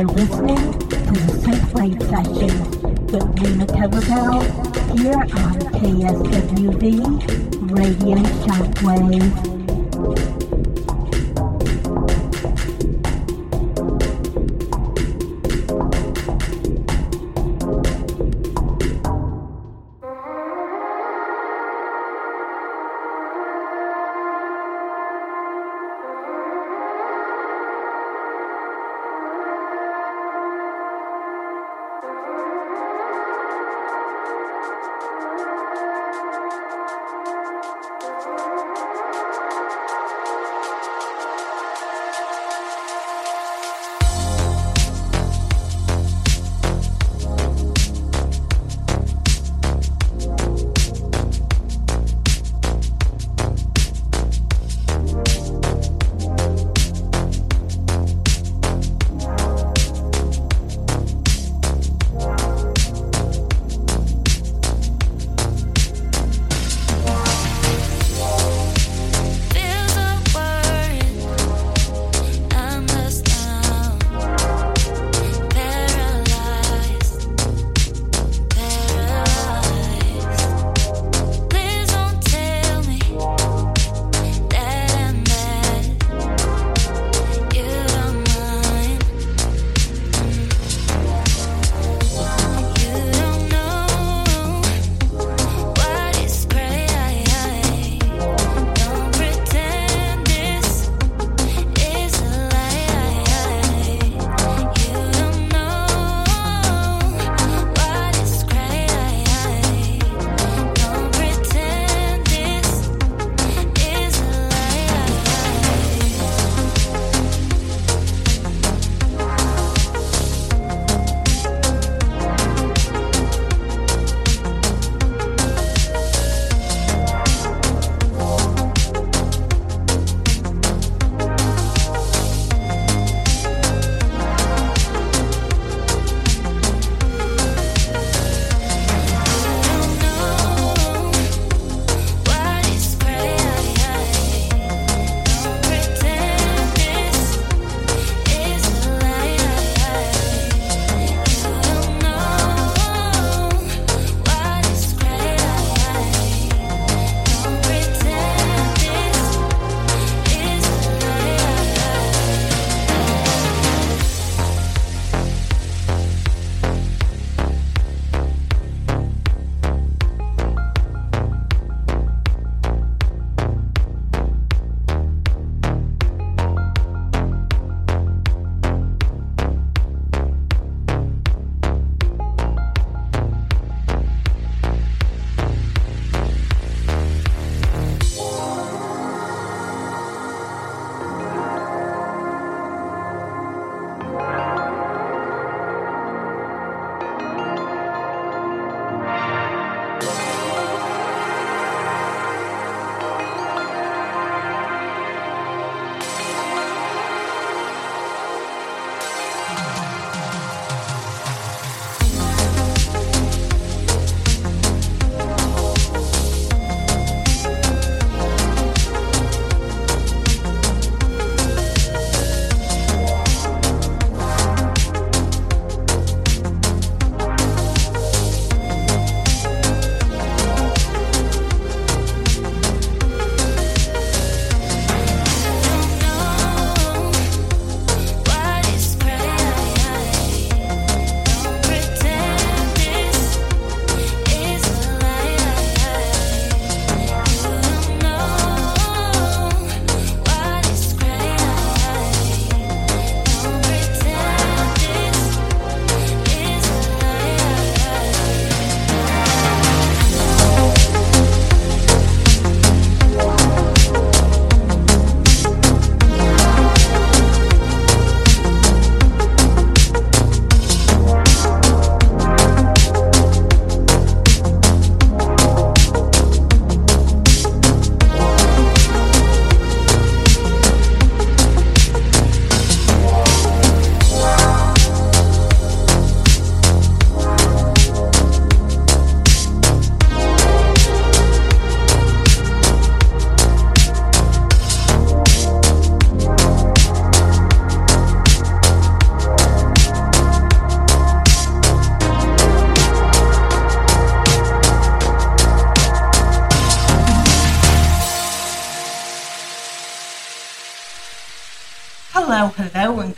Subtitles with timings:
[0.00, 2.76] are listening to the Synthwave Sessions
[3.12, 4.40] with Luna Tobacco
[4.96, 6.88] here on KSWV
[7.70, 9.59] Radio Shockwave.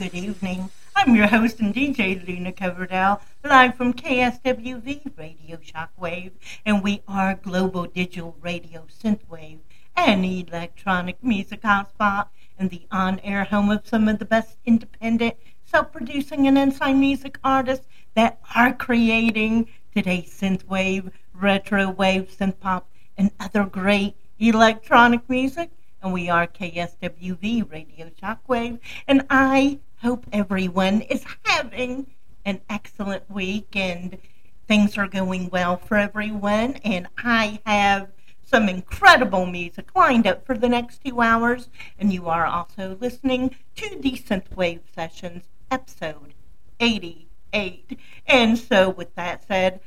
[0.02, 0.68] Good evening.
[0.96, 6.32] I'm your host and DJ Luna Coverdale, live from KSWV Radio Shockwave,
[6.66, 9.60] and we are Global Digital Radio Synthwave
[9.94, 12.26] and electronic music hotspot
[12.58, 17.86] and the on-air home of some of the best independent, self-producing, and inside music artists
[18.14, 25.70] that are creating today's synthwave, retro wave, synth pop, and other great electronic music
[26.02, 28.80] and we are KSWV Radio Shockwave.
[29.06, 32.06] And I hope everyone is having
[32.44, 34.18] an excellent week and
[34.66, 36.74] things are going well for everyone.
[36.84, 38.08] And I have
[38.44, 41.68] some incredible music lined up for the next two hours.
[41.98, 46.34] And you are also listening to the Synthwave Sessions episode
[46.80, 47.98] 88.
[48.26, 49.80] And so, with that said,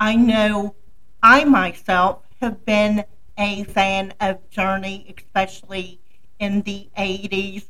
[0.00, 0.74] I know
[1.22, 3.04] I myself have been
[3.38, 6.00] a fan of Journey, especially
[6.38, 7.66] in the 80s,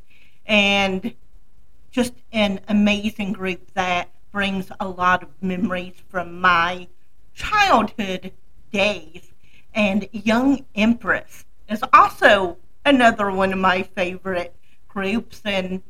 [0.46, 1.14] and
[1.96, 6.86] just an amazing group that brings a lot of memories from my
[7.32, 8.32] childhood
[8.70, 9.32] days.
[9.72, 14.54] And Young Empress is also another one of my favorite
[14.86, 15.82] groups and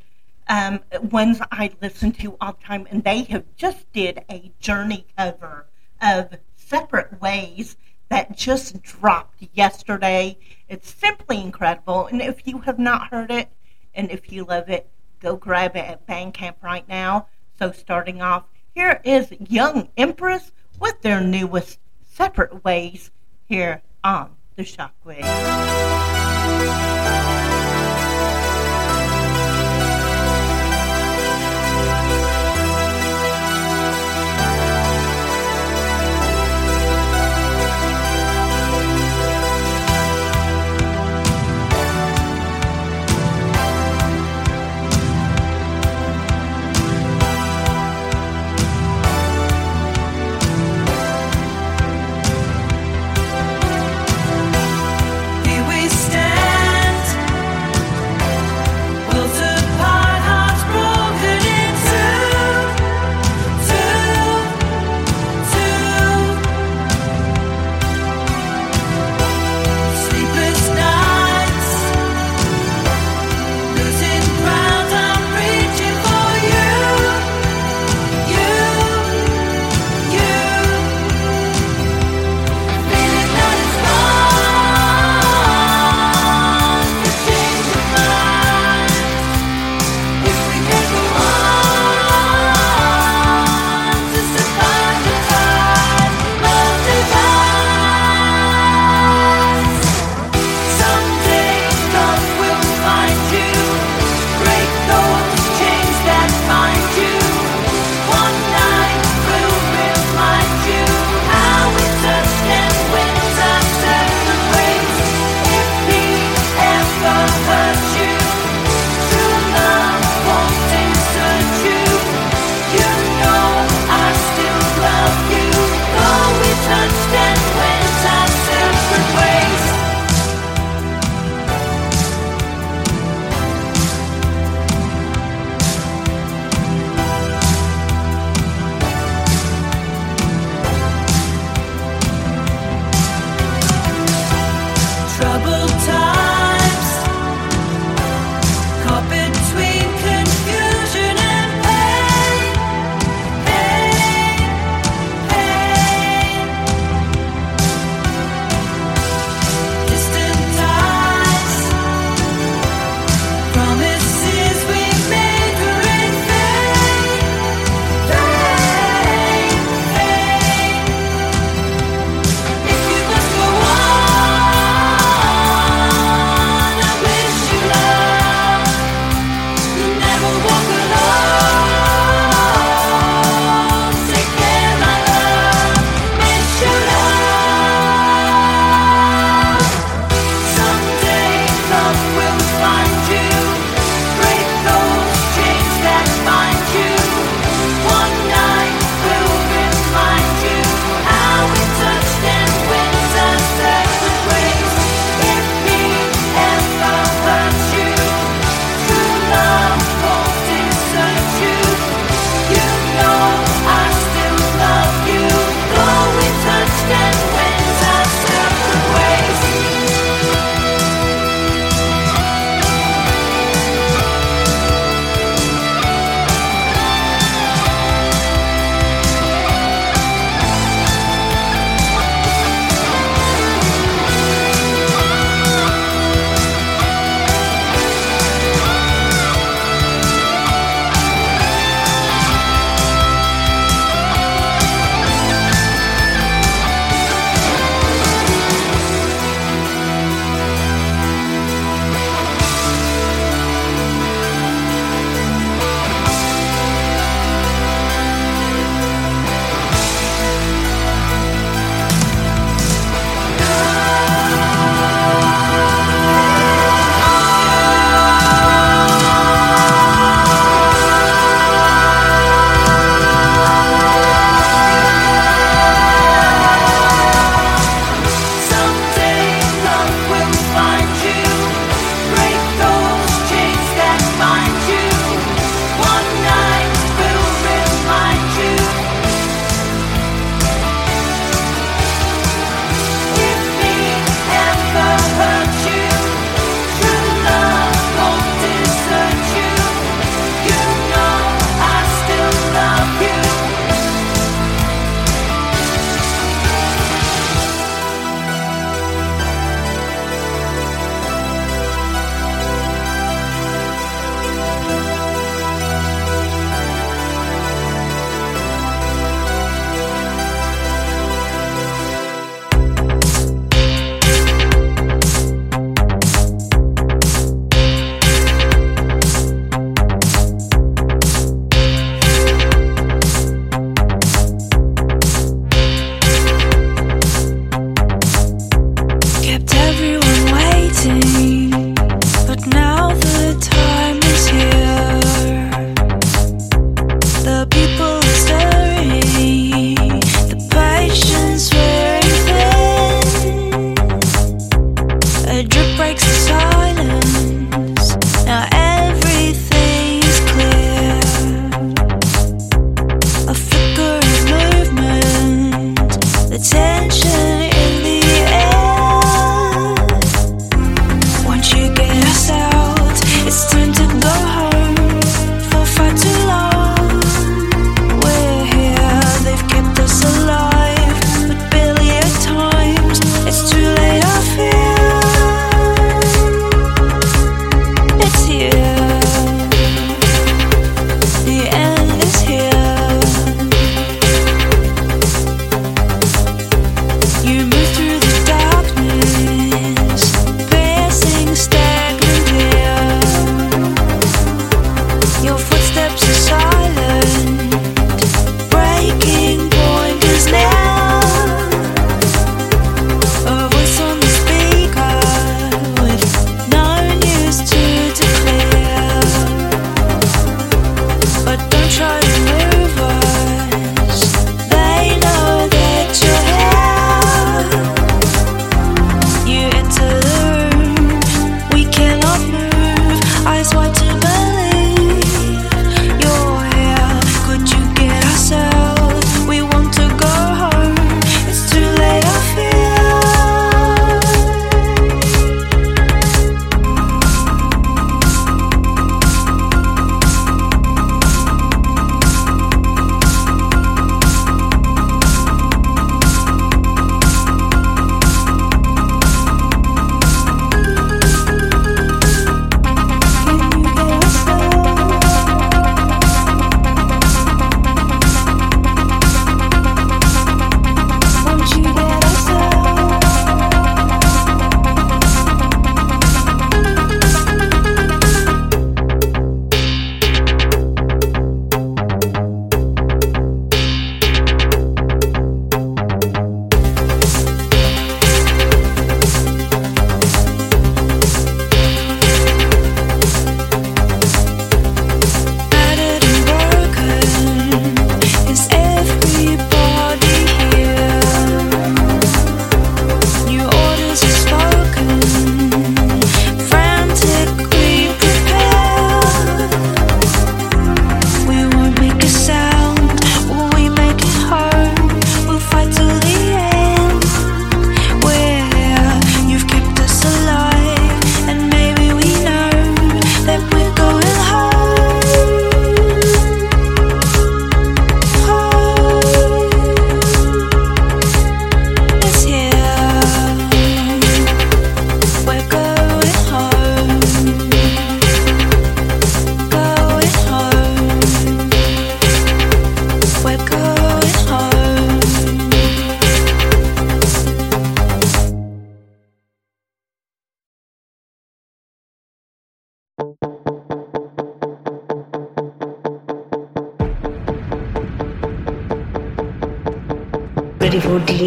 [0.47, 0.79] um,
[1.11, 2.87] ones I listen to all the time.
[2.89, 5.67] And they have just did a Journey cover
[6.01, 7.77] of Separate Ways
[8.11, 10.39] that just dropped yesterday.
[10.69, 12.07] It's simply incredible.
[12.07, 13.49] And if you have not heard it,
[13.93, 14.89] and if you love it,
[15.27, 17.27] go grab it at Bandcamp right now.
[17.59, 18.45] So, starting off,
[18.75, 23.11] here is Young Empress with their newest Separate Ways
[23.47, 26.16] here on the Shockwave.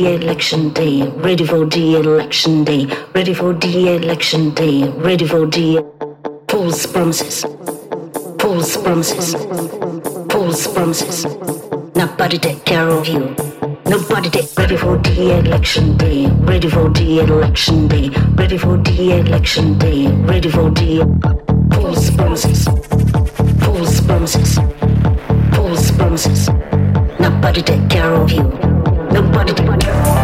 [0.06, 5.84] Election day, ready for the election day, ready for the election day, ready for the
[6.48, 7.44] false promises,
[8.40, 9.34] false promises,
[10.32, 11.26] false promises.
[11.96, 13.36] Nobody take care of you.
[13.86, 19.20] Nobody take ready for the election day, ready for the election day, ready for the
[19.20, 21.00] election day, ready for the
[21.74, 22.66] false promises,
[23.64, 24.56] false promises,
[25.56, 26.50] false promises.
[27.20, 28.89] Nobody take care of you.
[29.12, 30.19] Nobody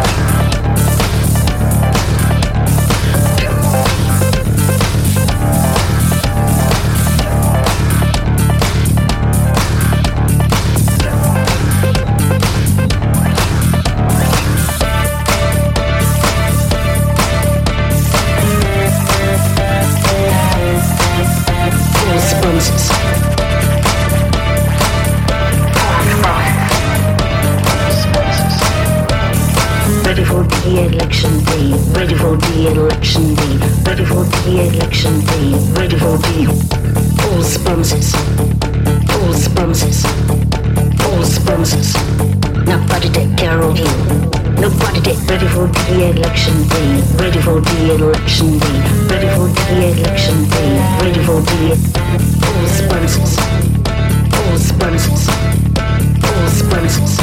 [32.36, 36.46] for the election day, ready for the election day, ready for the
[37.22, 38.12] false promises,
[39.08, 40.04] false promises,
[41.02, 41.94] false promises.
[42.66, 43.92] Nobody take care of you.
[44.60, 49.64] Nobody take ready for the election day, ready for the election day, ready for the
[49.96, 50.72] election day,
[51.02, 51.76] ready for the
[52.42, 53.36] false promises,
[54.36, 55.30] false promises,
[56.24, 57.14] false promises.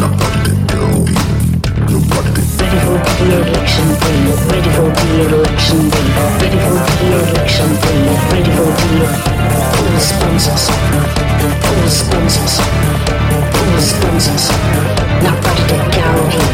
[0.00, 1.22] Nobody take care of you.
[1.90, 2.31] Nobody
[2.72, 6.08] ready for the election day, ready for the election day,
[6.40, 8.00] ready for the election day,
[8.32, 9.04] ready for the
[9.76, 10.64] false promises,
[11.60, 12.54] false promises.
[15.22, 16.44] Nobody take care of you.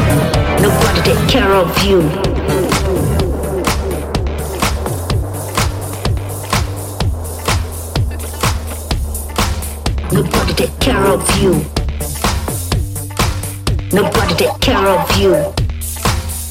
[0.61, 2.01] Nobody take care of you.
[10.11, 11.53] Nobody take care of you.
[13.93, 15.58] Nobody take care of you.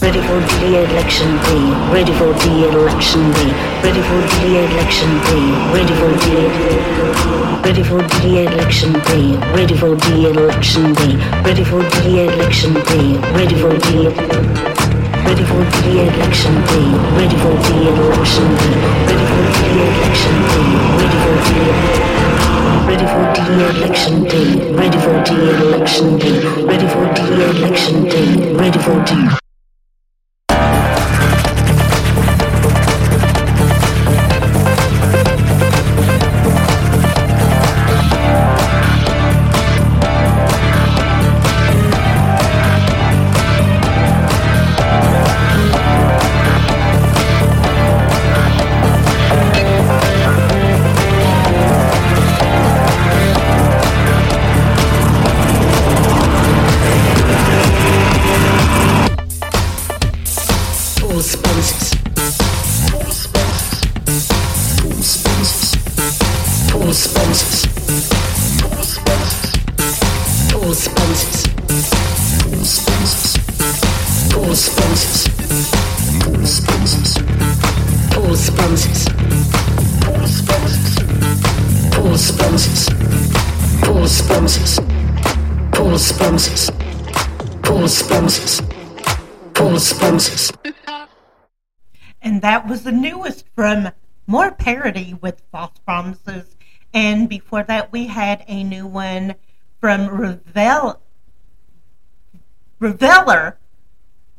[0.08, 3.52] Ready for the election day, ready for the election day,
[3.84, 5.44] ready for the election day,
[5.76, 6.48] ready for the
[7.68, 13.20] ready for the election day, ready for the election day, ready for the election day,
[13.36, 14.08] ready for the
[15.28, 16.88] ready for the election day,
[17.20, 18.80] ready for the election day,
[19.12, 20.72] ready for the election day,
[21.04, 22.08] ready for the
[22.88, 23.44] Ready for the
[23.76, 25.36] election day, ready for the
[25.68, 29.47] election day, ready for the election day, ready for the
[86.38, 86.70] Promises.
[87.64, 88.62] False promises.
[89.56, 90.52] False promises.
[92.22, 93.90] And that was the newest from
[94.28, 96.56] More Parody with False Promises.
[96.94, 99.34] And before that, we had a new one
[99.82, 101.02] from Revel-
[102.78, 103.58] Reveller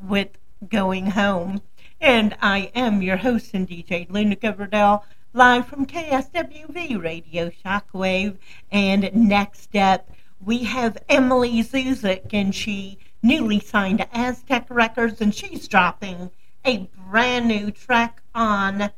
[0.01, 1.63] with Going Home.
[2.01, 8.37] And I am your host and DJ Luna Coverdale, live from KSWV Radio Shockwave.
[8.71, 10.09] And next up,
[10.45, 16.31] we have Emily Zuzik, and she newly signed to Aztec Records, and she's dropping
[16.65, 18.91] a brand new track on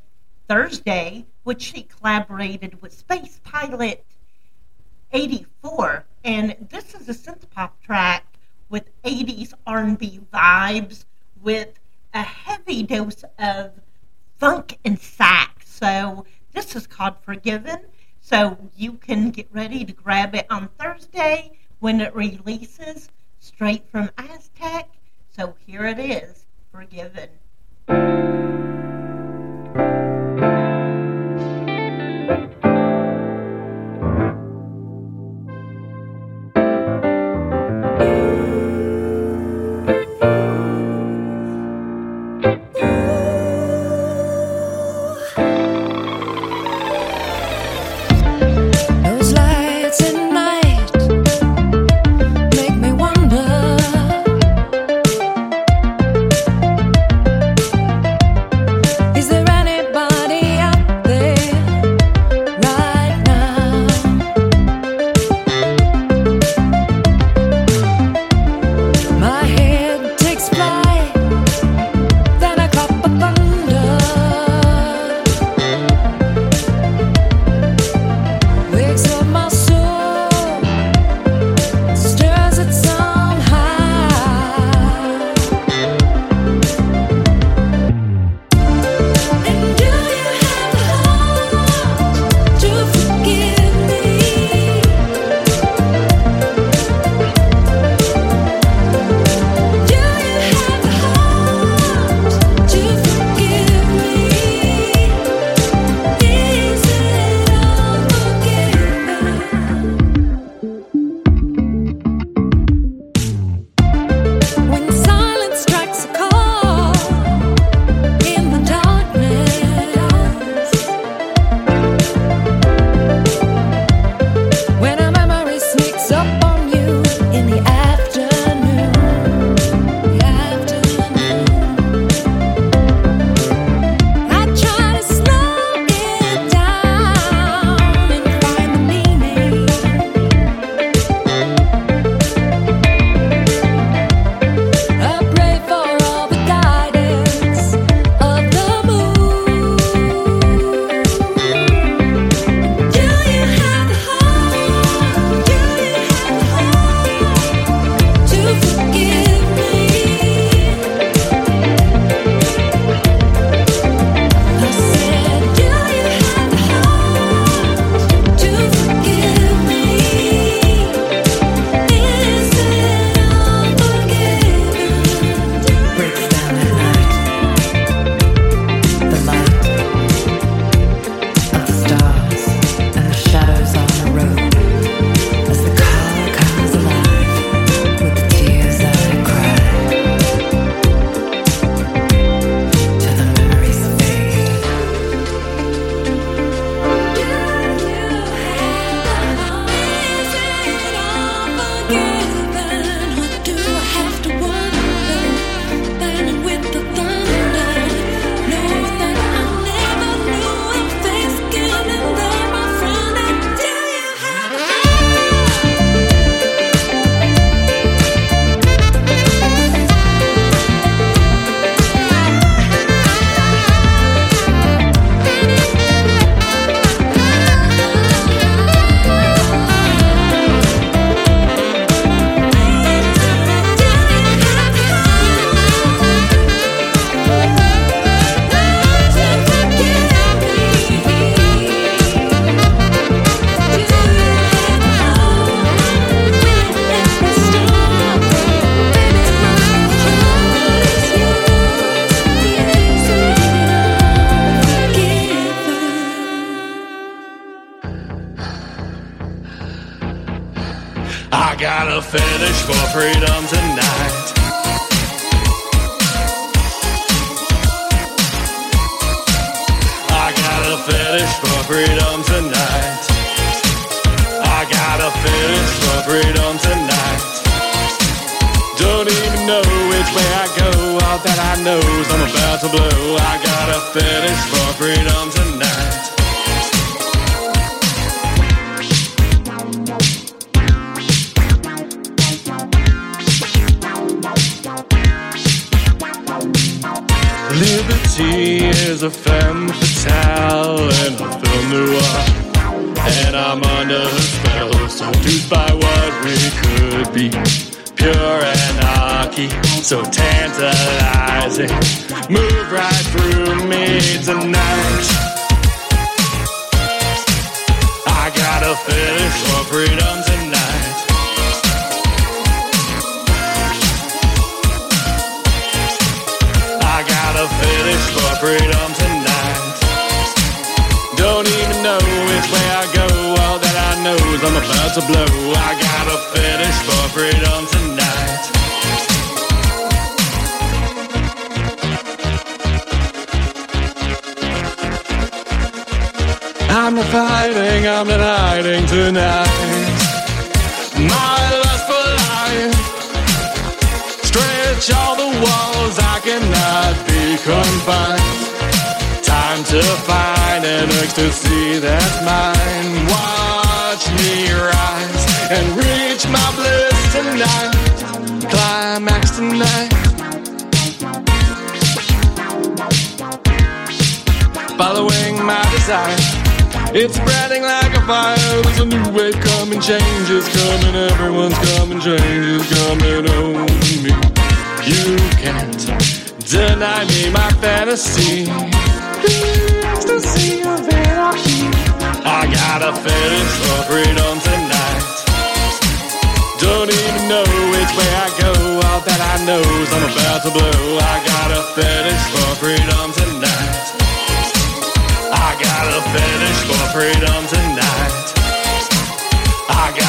[0.49, 4.05] Thursday, which she collaborated with Space Pilot
[5.13, 6.05] 84.
[6.25, 8.25] And this is a synth pop track
[8.69, 11.05] with 80s R&B vibes
[11.41, 11.79] with
[12.13, 13.73] a heavy dose of
[14.39, 15.69] funk and sax.
[15.71, 17.81] So this is called Forgiven.
[18.31, 24.09] So you can get ready to grab it on Thursday when it releases straight from
[24.19, 24.89] Aztec.
[25.37, 27.29] So here it is, Forgiven.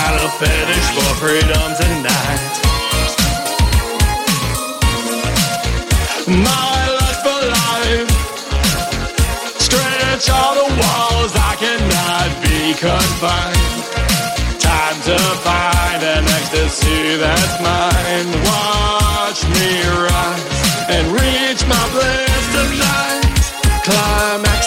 [0.03, 2.41] I'll fetish for freedom tonight.
[6.27, 8.09] My lust for life.
[9.67, 13.81] Stretch all the walls I cannot be confined.
[14.59, 18.29] Time to find an ecstasy that's mine.
[18.49, 19.69] Watch me
[20.07, 20.45] rise
[20.95, 23.21] and reach my bliss tonight.
[23.85, 24.60] Climax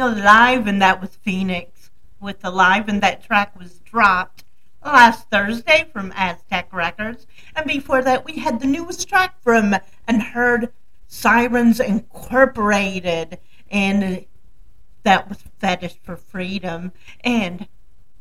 [0.00, 4.44] Alive, and that was Phoenix with Alive, and that track was dropped
[4.84, 7.26] last Thursday from Aztec Records.
[7.54, 10.72] And before that, we had the newest track from and heard
[11.06, 13.38] Sirens Incorporated,
[13.70, 14.24] and
[15.02, 16.92] that was Fetish for Freedom.
[17.22, 17.68] And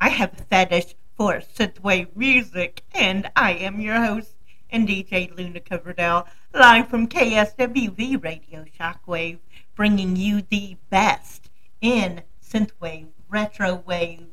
[0.01, 4.35] I have a fetish for synthwave music, and I am your host
[4.71, 9.39] and DJ Luna Coverdale, live from KSWV Radio Shockwave,
[9.75, 11.48] bringing you the best
[11.81, 14.27] in synthwave, retro wave,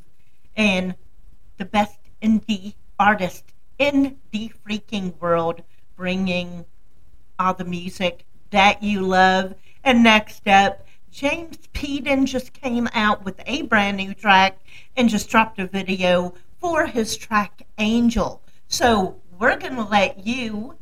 [0.57, 0.95] and
[1.59, 3.45] the best indie artist
[3.79, 5.63] in the freaking world,
[5.97, 6.65] bringing
[7.39, 9.55] all the music that you love.
[9.85, 14.59] And next up, James Peden just came out with a brand new track
[14.97, 18.43] and just dropped a video for his track Angel.
[18.69, 20.77] So we're going to let you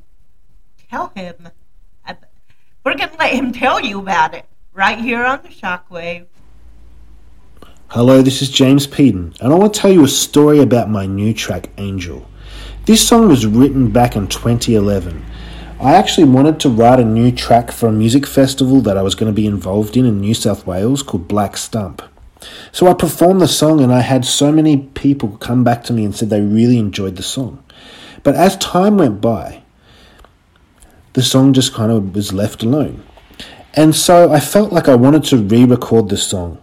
[0.91, 1.49] tell him,
[2.85, 6.27] we're going to let him tell you about it right here on the Shockwave.
[7.89, 11.07] Hello, this is James Peden, and I want to tell you a story about my
[11.07, 12.29] new track Angel.
[12.87, 15.25] This song was written back in 2011.
[15.79, 19.15] I actually wanted to write a new track for a music festival that I was
[19.15, 22.03] going to be involved in in New South Wales called Black Stump.
[22.73, 26.05] So I performed the song, and I had so many people come back to me
[26.05, 27.63] and said they really enjoyed the song.
[28.25, 29.63] But as time went by,
[31.13, 33.05] the song just kind of was left alone.
[33.75, 36.61] And so I felt like I wanted to re record the song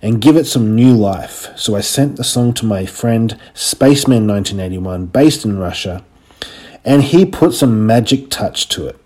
[0.00, 1.48] and give it some new life.
[1.56, 6.04] So I sent the song to my friend Spaceman1981, based in Russia,
[6.84, 8.98] and he put some magic touch to it.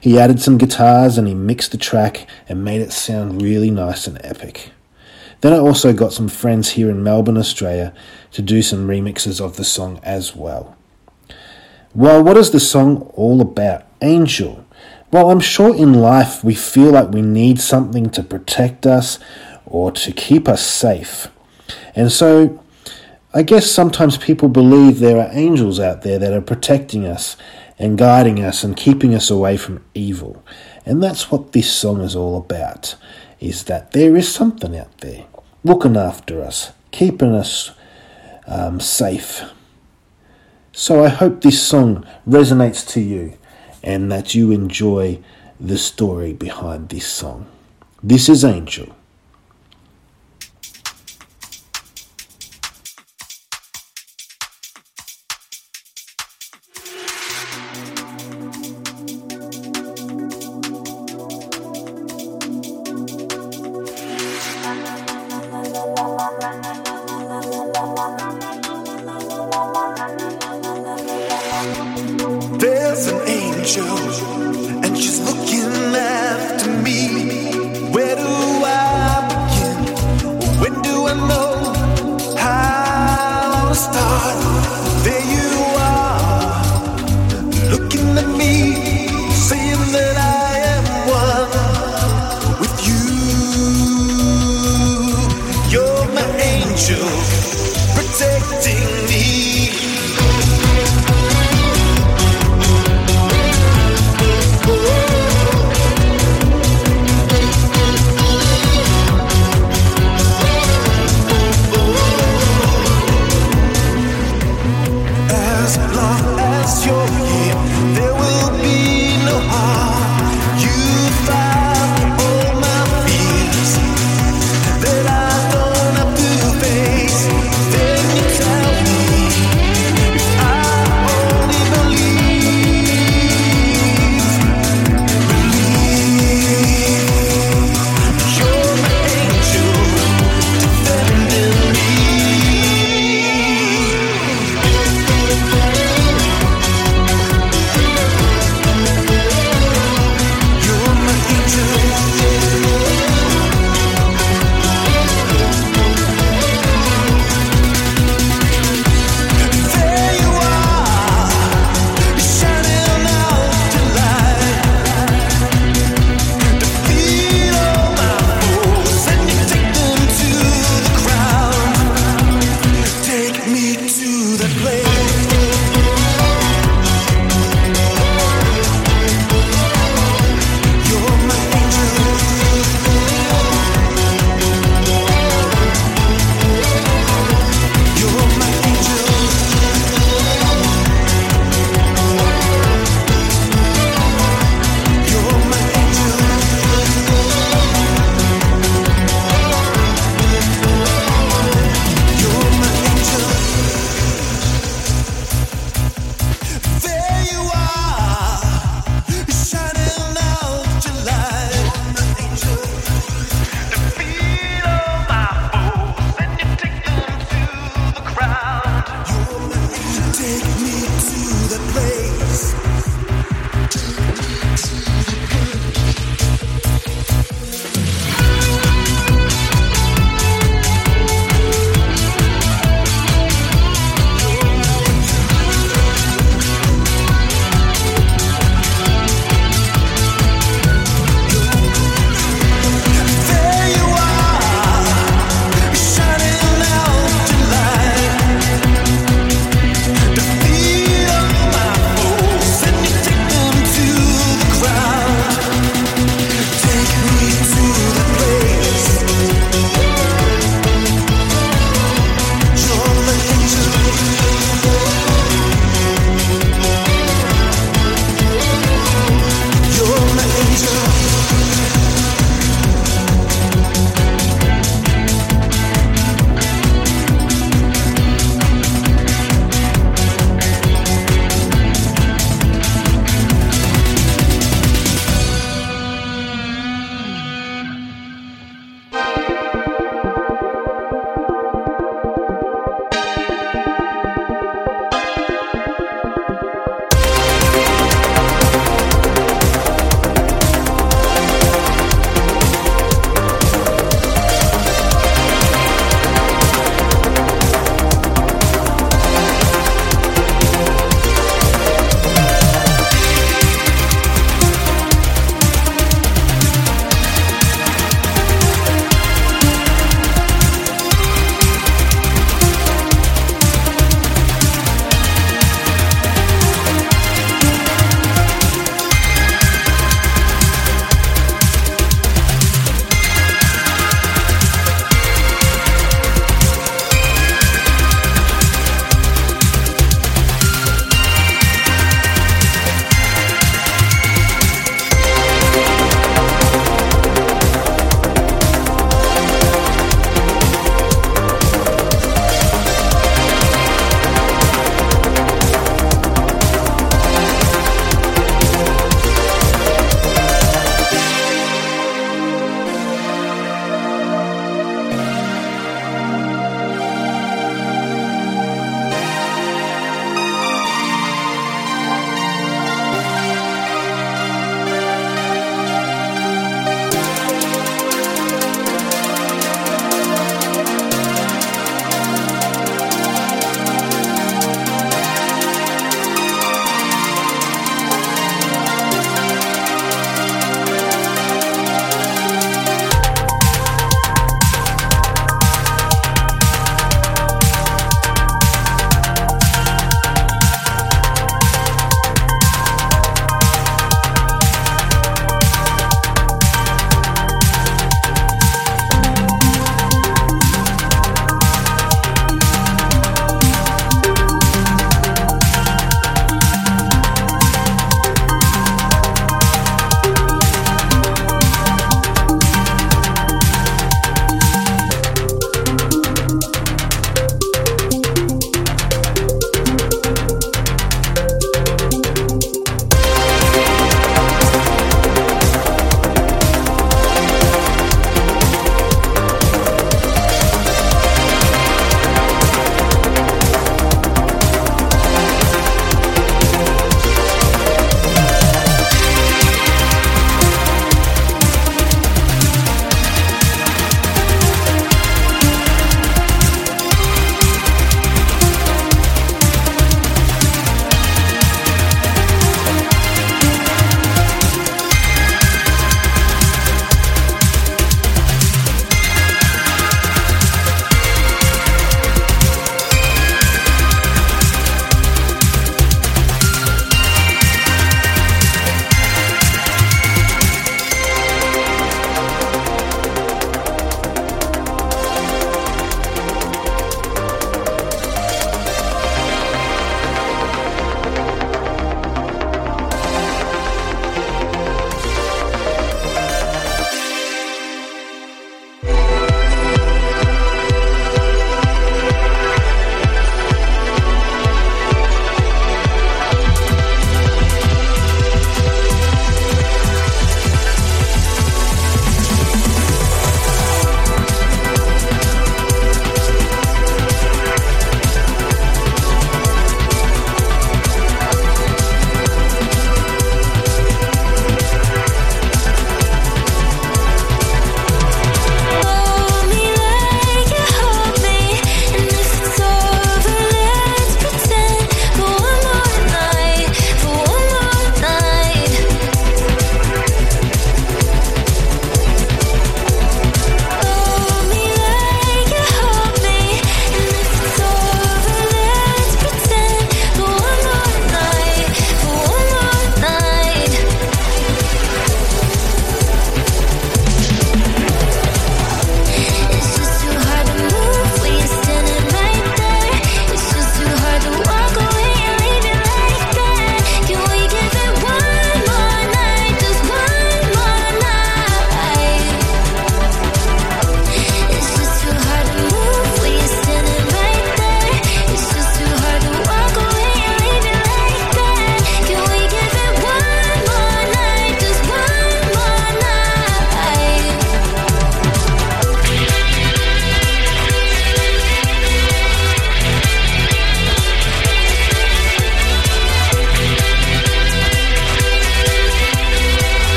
[0.00, 4.06] He added some guitars and he mixed the track and made it sound really nice
[4.06, 4.70] and epic.
[5.40, 7.92] Then I also got some friends here in Melbourne, Australia,
[8.32, 10.76] to do some remixes of the song as well.
[11.94, 13.84] Well, what is the song all about?
[14.00, 14.64] Angel.
[15.10, 19.18] Well, I'm sure in life we feel like we need something to protect us
[19.66, 21.28] or to keep us safe.
[21.94, 22.62] And so
[23.34, 27.36] I guess sometimes people believe there are angels out there that are protecting us
[27.78, 30.42] and guiding us and keeping us away from evil.
[30.86, 32.94] And that's what this song is all about,
[33.40, 35.26] is that there is something out there
[35.64, 37.72] looking after us, keeping us
[38.46, 39.42] um, safe.
[40.72, 43.36] So I hope this song resonates to you
[43.82, 45.18] and that you enjoy
[45.58, 47.46] the story behind this song.
[48.02, 48.94] This is Angel.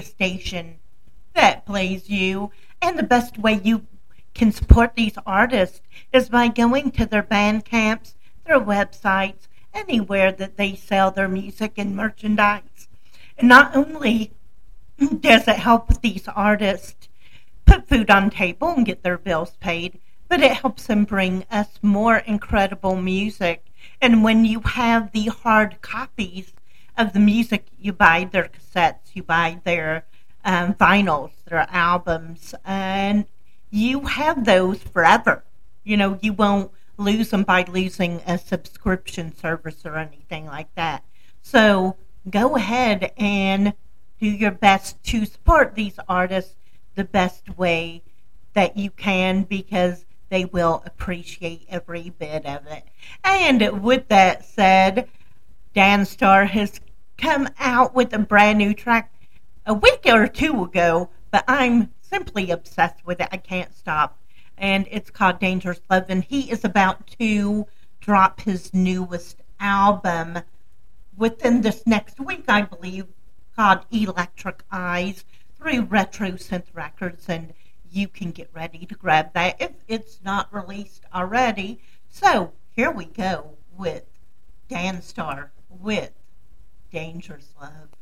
[0.00, 0.78] Artist station
[1.34, 2.50] that plays you.
[2.80, 3.86] And the best way you
[4.32, 8.14] can support these artists is by going to their Bandcamps,
[8.46, 12.88] their websites, anywhere that they sell their music and merchandise.
[13.36, 14.32] And not only
[15.20, 17.08] does it help these artists
[17.66, 21.78] put food on table and get their bills paid, but it helps them bring us
[21.82, 23.66] more incredible music.
[24.00, 26.54] And when you have the hard copies
[27.00, 30.04] of the music, you buy their cassettes, you buy their
[30.44, 33.24] um, vinyls, their albums, and
[33.70, 35.42] you have those forever.
[35.82, 41.02] You know, you won't lose them by losing a subscription service or anything like that.
[41.40, 41.96] So
[42.28, 43.72] go ahead and
[44.20, 46.56] do your best to support these artists
[46.94, 48.02] the best way
[48.52, 52.84] that you can because they will appreciate every bit of it.
[53.24, 55.08] And with that said,
[55.74, 56.80] Danstar has
[57.20, 59.12] come out with a brand new track
[59.66, 63.28] a week or two ago, but I'm simply obsessed with it.
[63.30, 64.18] I can't stop
[64.56, 66.06] and it's called Dangerous Love.
[66.08, 67.66] And he is about to
[68.00, 70.38] drop his newest album
[71.16, 73.06] within this next week, I believe,
[73.56, 75.24] called Electric Eyes
[75.56, 77.26] through Retro Synth Records.
[77.28, 77.52] And
[77.90, 81.80] you can get ready to grab that if it's not released already.
[82.08, 84.04] So here we go with
[84.70, 86.12] Danstar with
[86.90, 87.99] Dangerous Love.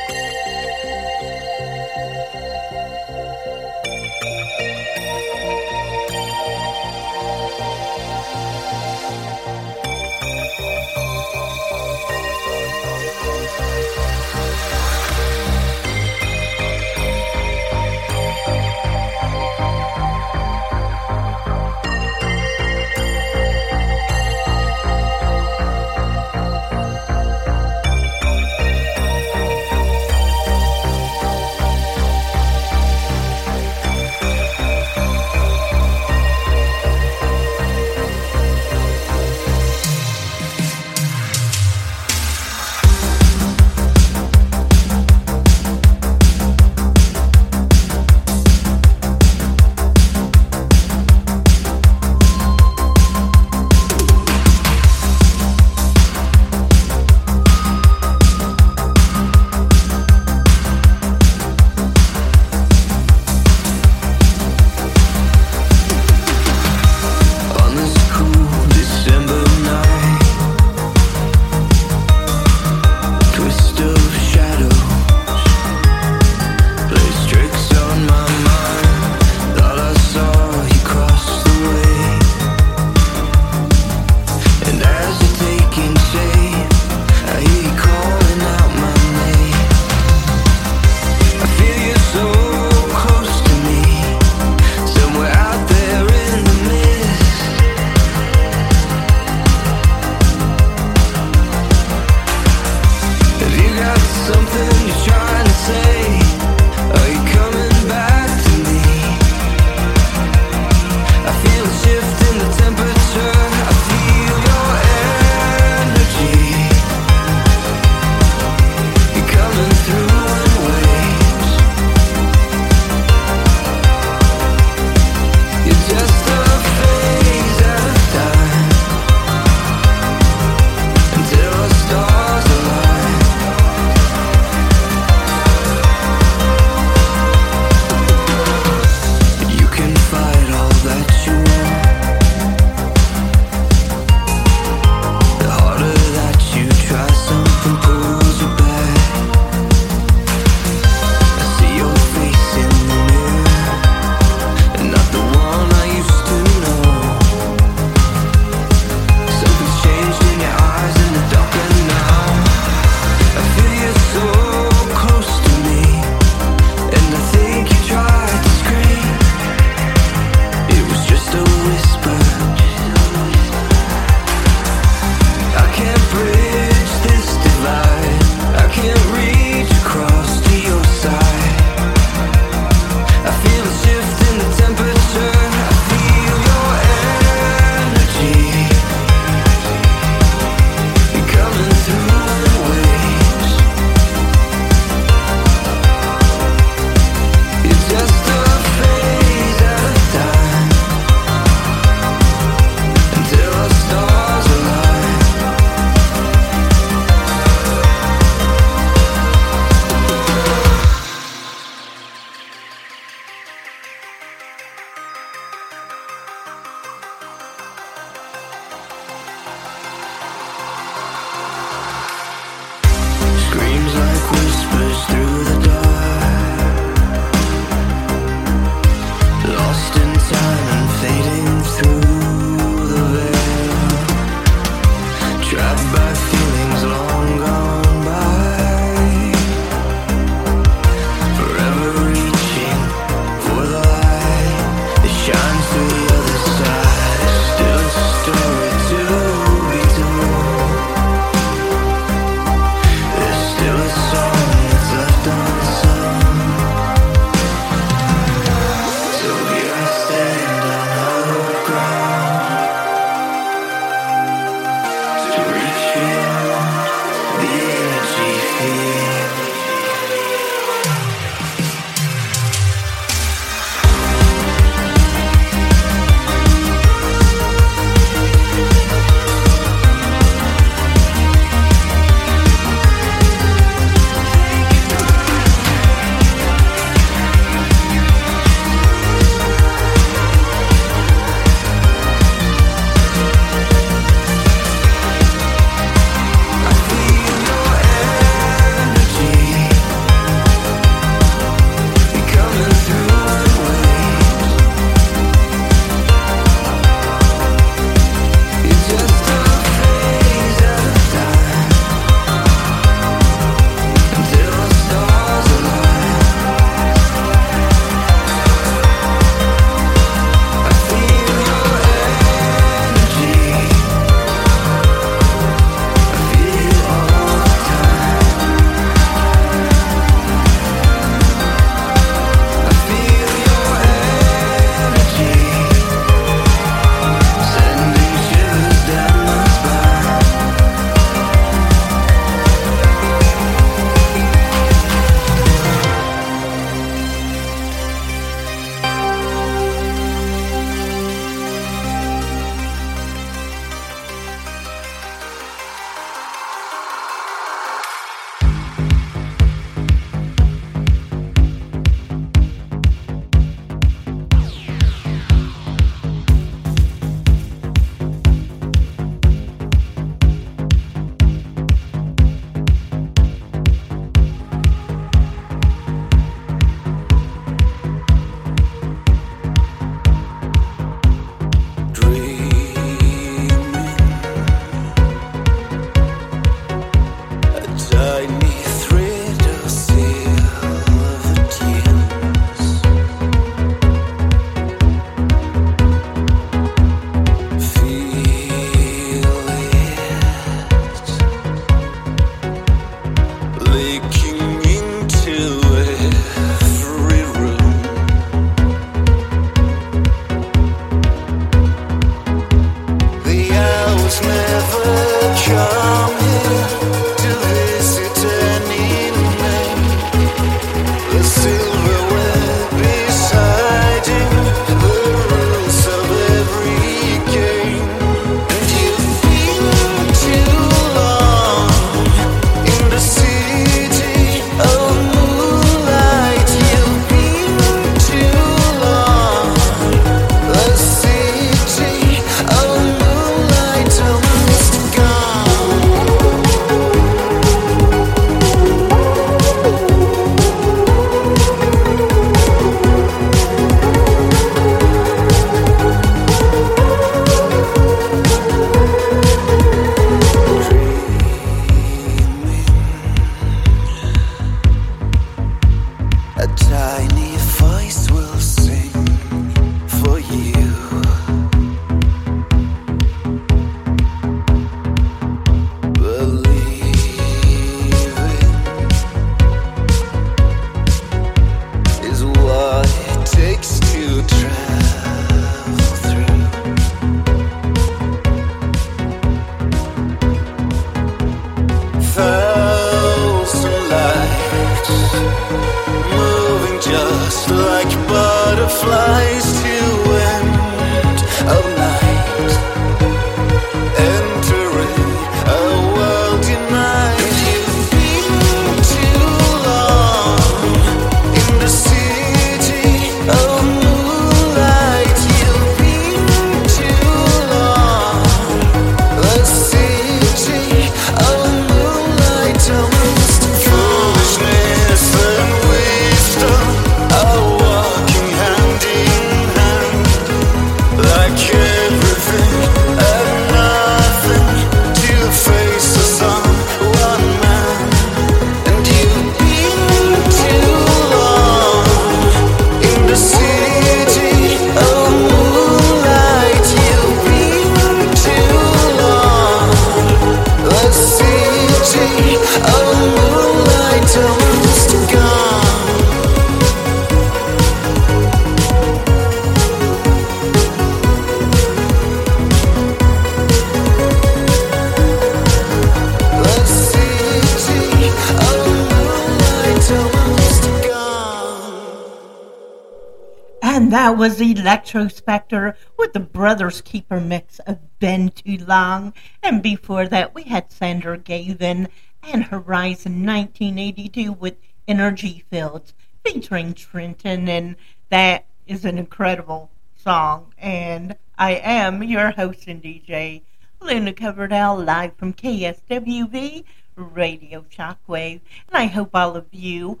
[573.90, 579.12] that was Electro Spectre with the Brothers Keeper mix of Been Too Long.
[579.42, 581.88] And before that, we had Sandra Gavin
[582.22, 584.56] and Horizon 1982 with
[584.86, 585.94] Energy Fields
[586.24, 587.48] featuring Trenton.
[587.48, 587.76] And
[588.10, 590.52] that is an incredible song.
[590.58, 593.42] And I am your host and DJ,
[593.80, 596.64] Luna Coverdale, live from KSWV
[596.96, 598.40] Radio Shockwave.
[598.68, 600.00] And I hope all of you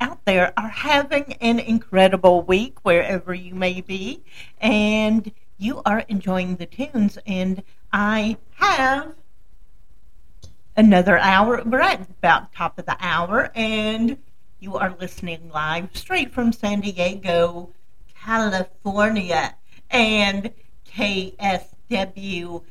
[0.00, 4.22] out there are having an incredible week wherever you may be.
[4.60, 7.18] And you are enjoying the tunes.
[7.26, 7.62] And
[7.92, 9.14] I have
[10.76, 11.62] another hour.
[11.64, 13.50] We're at about top of the hour.
[13.54, 14.18] And
[14.60, 17.70] you are listening live straight from San Diego,
[18.14, 19.54] California.
[19.90, 20.50] And
[20.90, 22.62] KSWV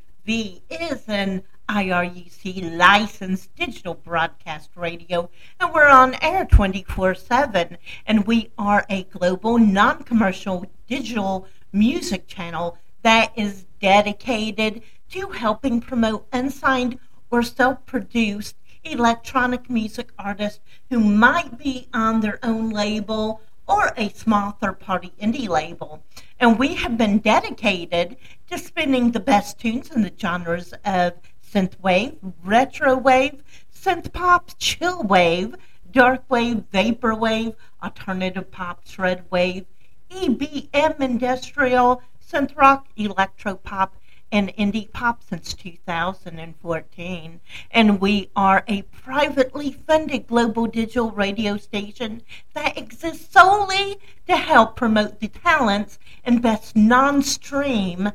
[0.70, 5.30] is an IRUC licensed digital broadcast radio,
[5.60, 7.78] and we're on air 24 7.
[8.06, 14.82] And we are a global, non commercial digital music channel that is dedicated
[15.12, 16.99] to helping promote unsigned
[17.34, 20.59] or self produced electronic music artists
[20.91, 26.03] who might be on their own label or a small third party indie label.
[26.39, 28.17] And we have been dedicated
[28.51, 31.13] to spinning the best tunes in the genres of
[31.43, 33.41] synthwave, retro wave,
[33.73, 35.55] synth pop, chill wave,
[35.89, 39.65] dark wave, vapor wave, alternative pop, shred wave,
[40.11, 43.95] EBM industrial, synth rock, electro pop,
[44.34, 47.39] and indie pop since 2014.
[47.69, 52.23] And we are a privately funded global digital radio station
[52.53, 58.11] that exists solely to help promote the talents and best non stream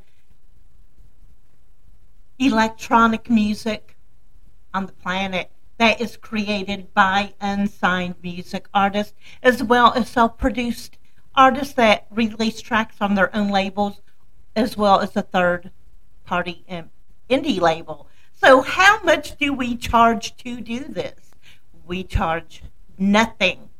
[2.40, 3.96] electronic music
[4.74, 10.98] on the planet that is created by unsigned music artists as well as self produced
[11.36, 14.00] artists that release tracks on their own labels
[14.56, 15.70] as well as a third
[16.28, 16.90] party um,
[17.30, 18.06] indie label.
[18.34, 21.32] So, how much do we charge to do this?
[21.86, 22.62] We charge
[22.98, 23.70] nothing.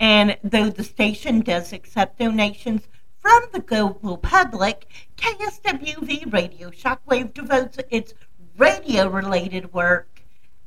[0.00, 2.88] And though the station does accept donations
[3.20, 4.86] from the global public,
[5.18, 8.14] KSWV Radio Shockwave devotes its
[8.56, 10.22] radio related work,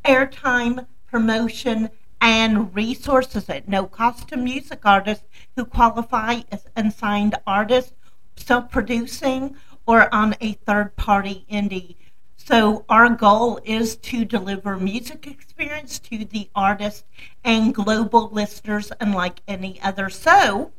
[0.06, 1.90] airtime, promotion,
[2.22, 7.94] and resources at no cost to music artists who qualify as unsigned artists,
[8.36, 9.56] self producing,
[9.88, 11.96] or on a third party indie.
[12.36, 17.06] So our goal is to deliver music experience to the artist
[17.44, 20.10] and global listeners unlike any other.
[20.10, 20.72] So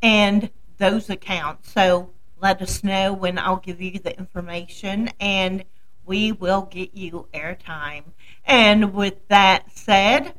[0.00, 1.70] and those accounts.
[1.72, 2.10] So
[2.40, 5.64] let us know when I'll give you the information and
[6.06, 8.04] we will get you airtime.
[8.44, 10.34] And with that said,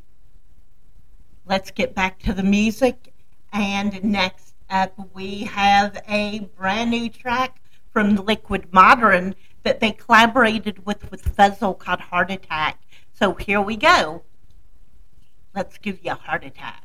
[1.46, 3.14] let's get back to the music.
[3.54, 10.86] And next up, we have a brand new track from Liquid Modern that they collaborated
[10.86, 12.82] with with Fuzzle called Heart Attack.
[13.14, 14.24] So here we go.
[15.54, 16.84] Let's give you a heart attack.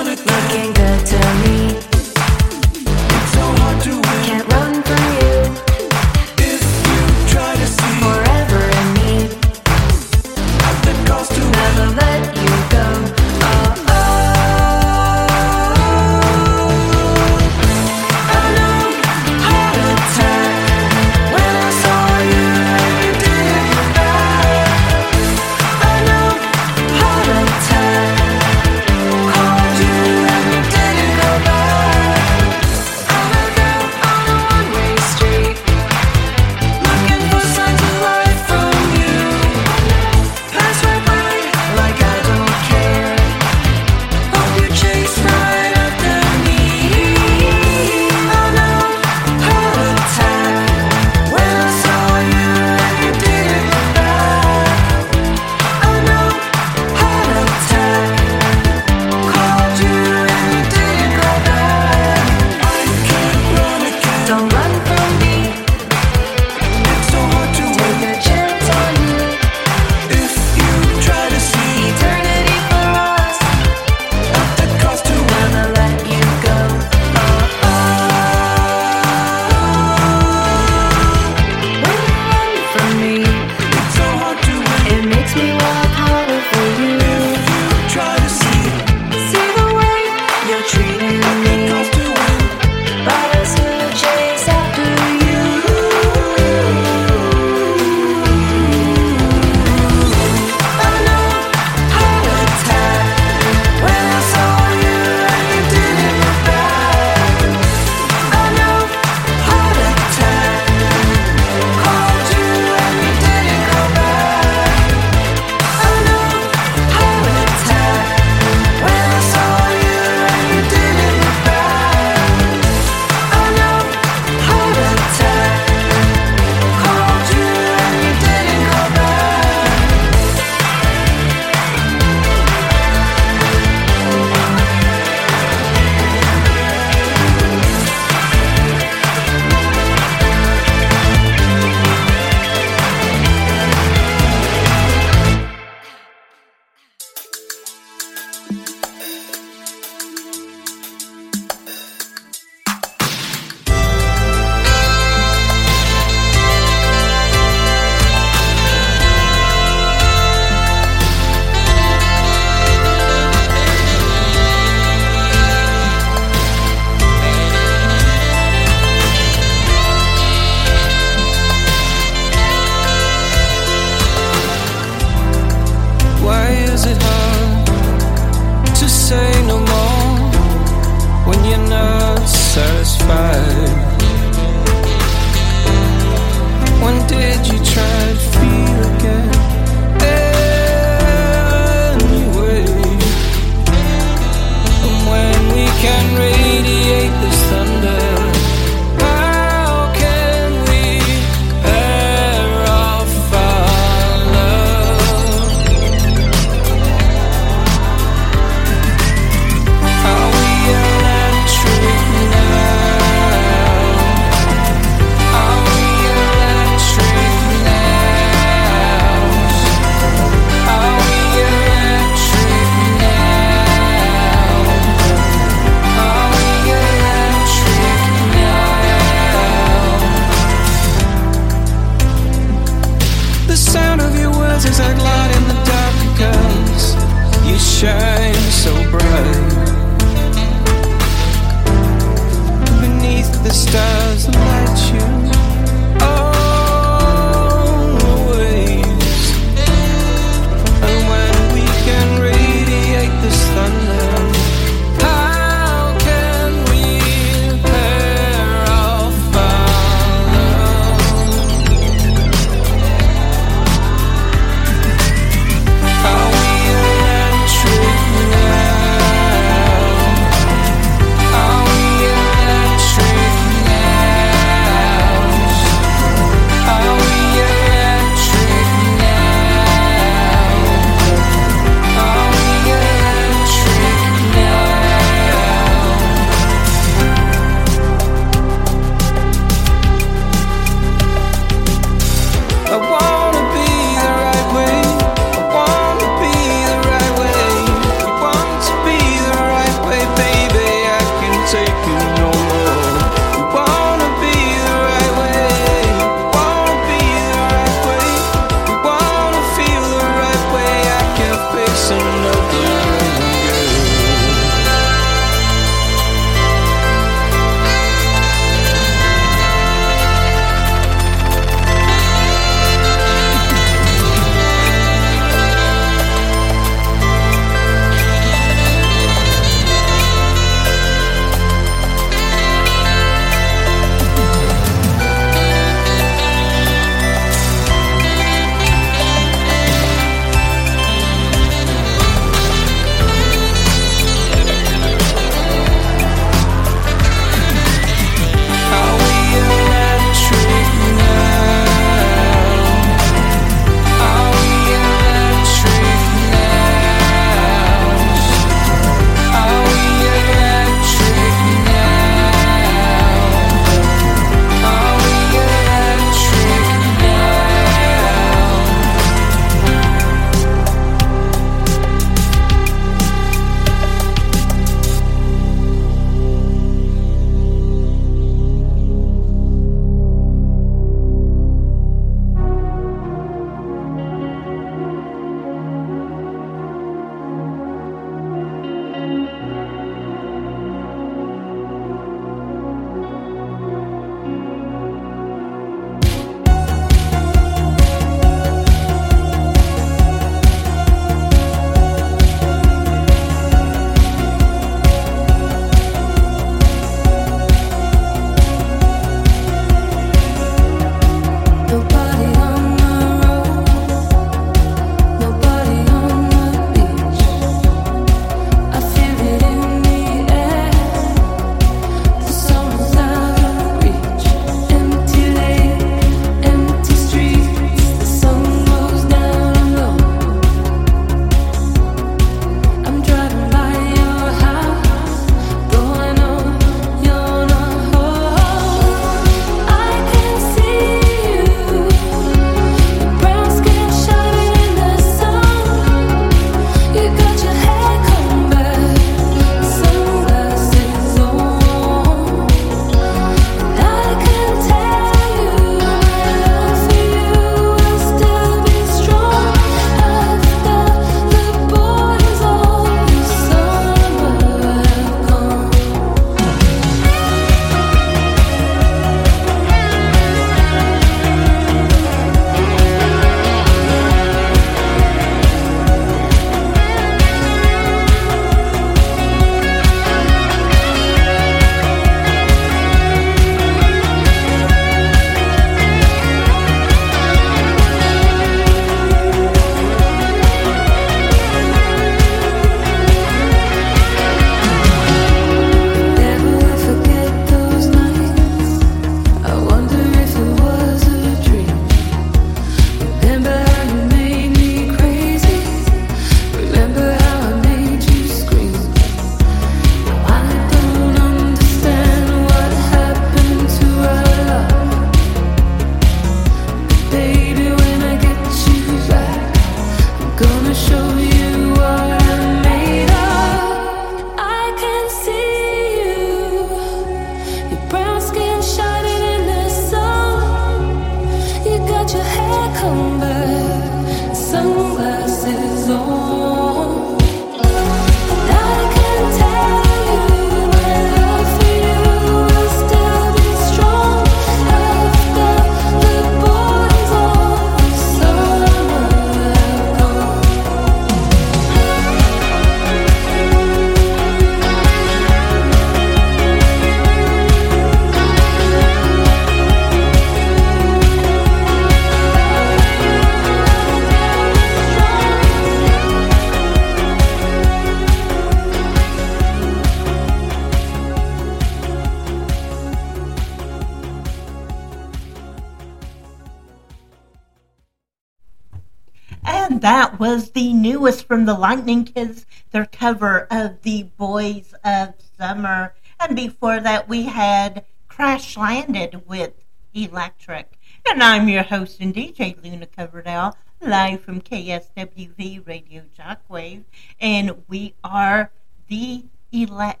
[581.32, 585.94] From the Lightning Kids, their cover of The Boys of Summer.
[586.20, 589.54] And before that, we had Crash Landed with
[589.94, 590.78] Electric.
[591.08, 596.84] And I'm your host and DJ, Luna Coverdale, live from KSWV Radio Shockwave.
[597.18, 598.50] And we are
[598.88, 600.00] the ele-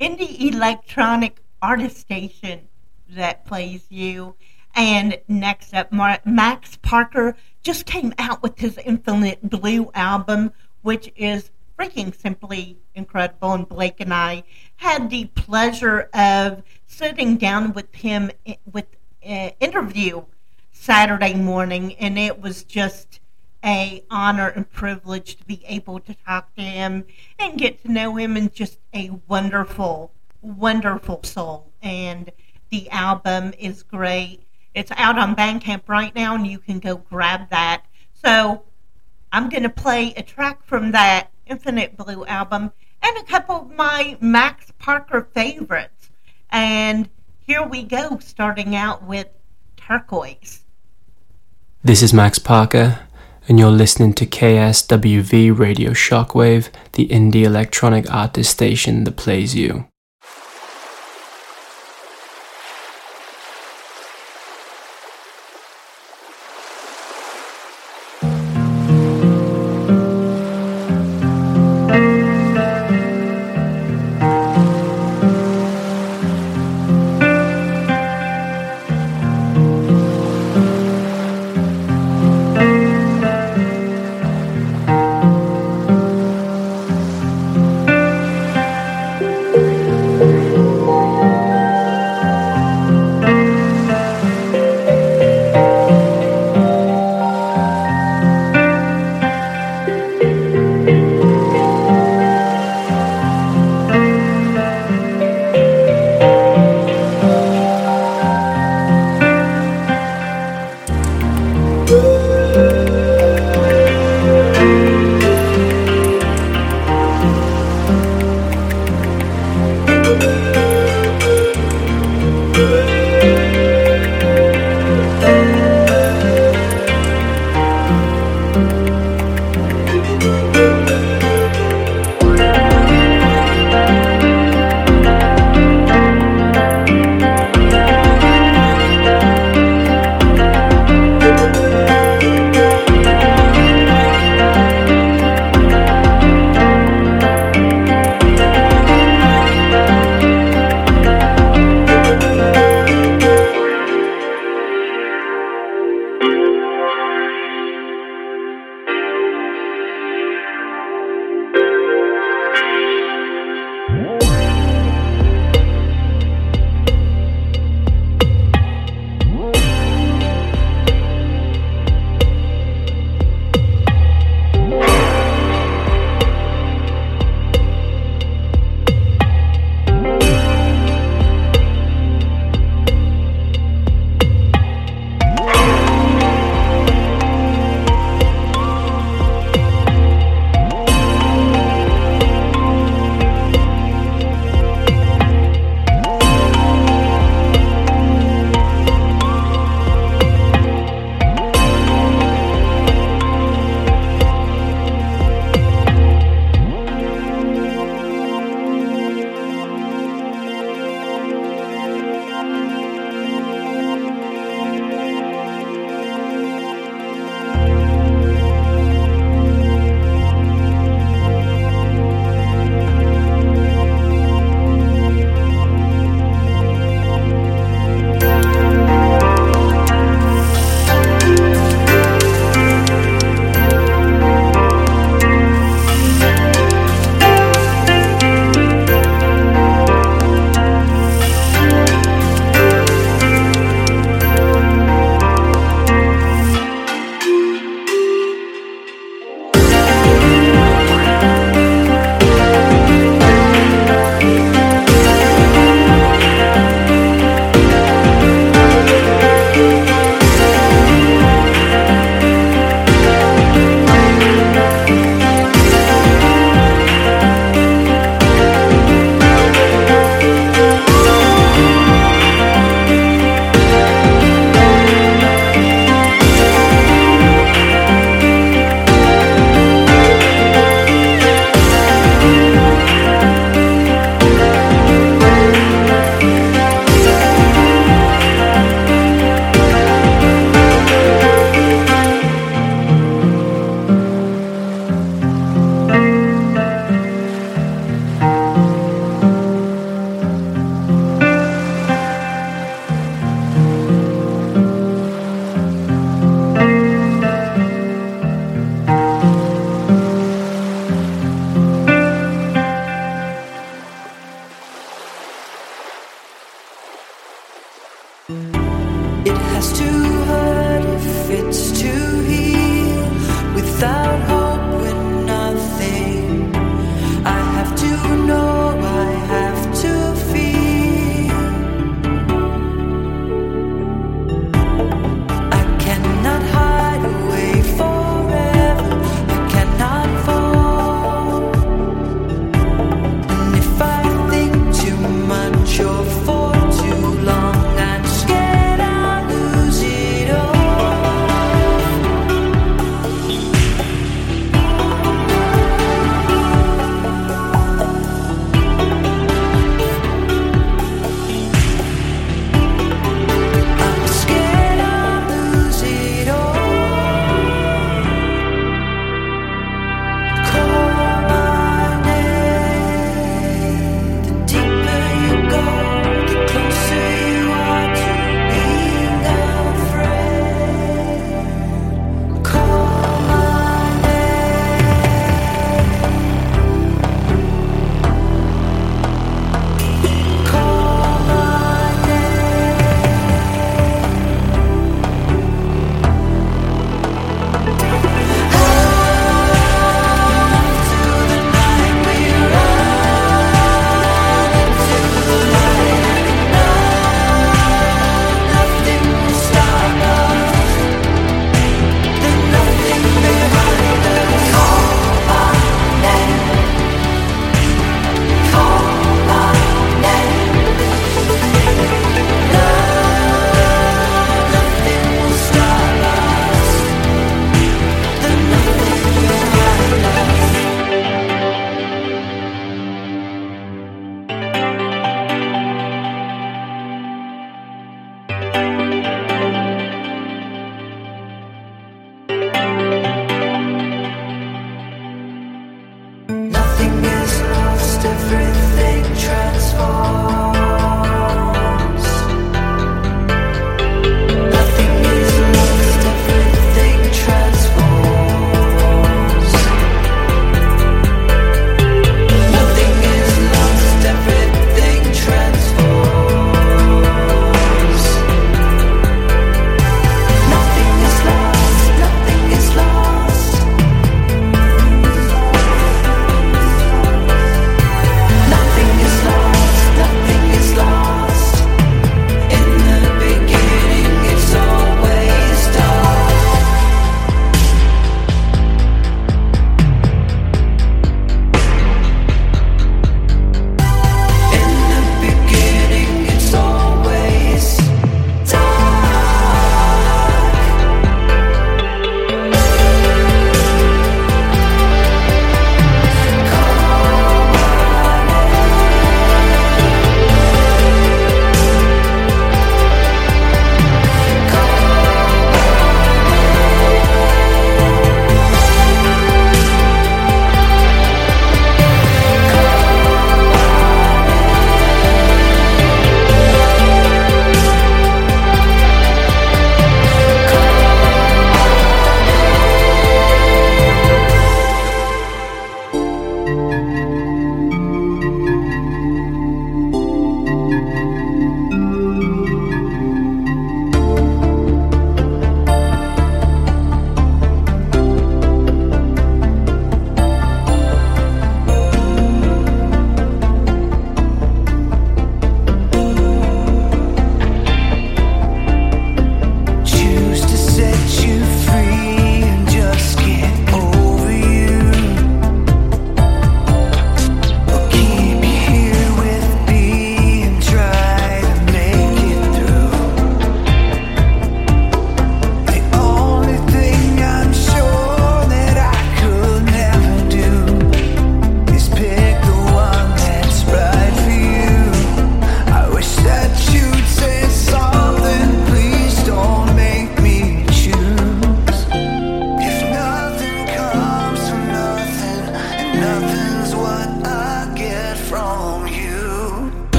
[0.00, 2.62] indie electronic artist station
[3.08, 4.34] that plays you.
[4.76, 11.50] And next up, Max Parker just came out with his Infinite Blue album, which is
[11.78, 13.54] freaking simply incredible.
[13.54, 14.44] And Blake and I
[14.76, 18.30] had the pleasure of sitting down with him
[18.70, 18.86] with
[19.22, 20.24] an uh, interview
[20.72, 23.20] Saturday morning, and it was just
[23.64, 27.04] a honor and privilege to be able to talk to him
[27.38, 30.12] and get to know him and just a wonderful,
[30.42, 31.72] wonderful soul.
[31.82, 32.30] And
[32.70, 34.42] the album is great.
[34.76, 37.86] It's out on Bandcamp right now, and you can go grab that.
[38.12, 38.62] So
[39.32, 42.70] I'm going to play a track from that Infinite Blue album
[43.02, 46.10] and a couple of my Max Parker favorites.
[46.50, 47.08] And
[47.38, 49.28] here we go, starting out with
[49.78, 50.60] Turquoise.
[51.82, 52.98] This is Max Parker,
[53.48, 59.86] and you're listening to KSWV Radio Shockwave, the indie electronic artist station that plays you.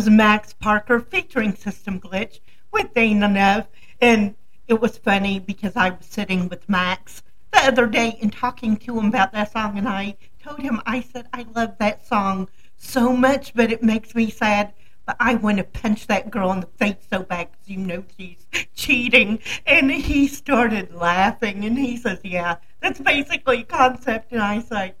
[0.00, 2.40] Was Max Parker featuring System Glitch
[2.72, 3.66] with Dana Neff.
[4.00, 4.34] And
[4.66, 7.22] it was funny because I was sitting with Max
[7.52, 9.76] the other day and talking to him about that song.
[9.76, 12.48] And I told him, I said, I love that song
[12.78, 14.72] so much, but it makes me sad.
[15.04, 18.02] But I want to punch that girl in the face so bad because you know
[18.16, 19.38] she's cheating.
[19.66, 24.32] And he started laughing and he says, Yeah, that's basically concept.
[24.32, 24.94] And I say,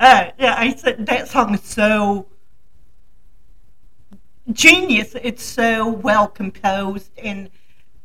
[0.00, 2.26] uh, yeah, I said, that song is so
[4.50, 5.14] genius.
[5.22, 7.50] It's so well composed, and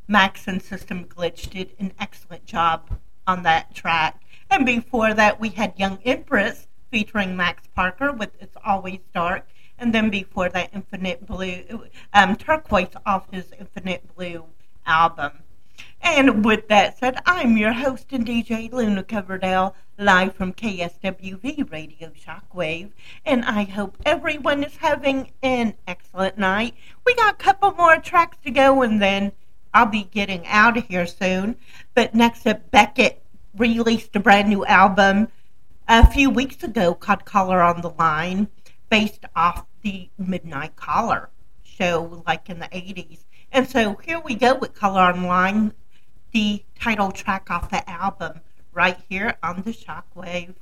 [0.07, 4.22] Max and System Glitch did an excellent job on that track.
[4.49, 9.47] And before that, we had Young Empress featuring Max Parker with It's Always Dark.
[9.77, 14.45] And then before that, Infinite Blue, um, Turquoise off his Infinite Blue
[14.85, 15.31] album.
[16.09, 22.11] And with that said, I'm your host and DJ Luna Coverdale, live from KSWV Radio
[22.11, 22.91] Shockwave,
[23.25, 26.75] and I hope everyone is having an excellent night.
[27.05, 29.34] We got a couple more tracks to go, and then
[29.73, 31.57] I'll be getting out of here soon.
[31.93, 33.21] But next up, Beckett
[33.55, 35.27] released a brand new album
[35.89, 38.47] a few weeks ago called Caller on the Line,
[38.89, 41.29] based off the Midnight Caller
[41.63, 43.19] show, like in the 80s.
[43.51, 45.21] And so here we go with Caller on
[46.38, 48.41] the title track off the album
[48.72, 50.53] right here on the Shockwave.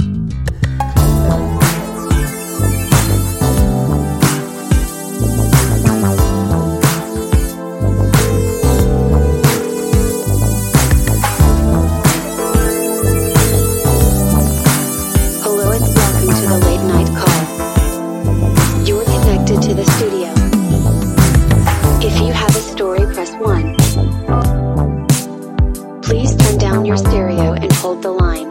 [27.85, 28.47] Hold the line.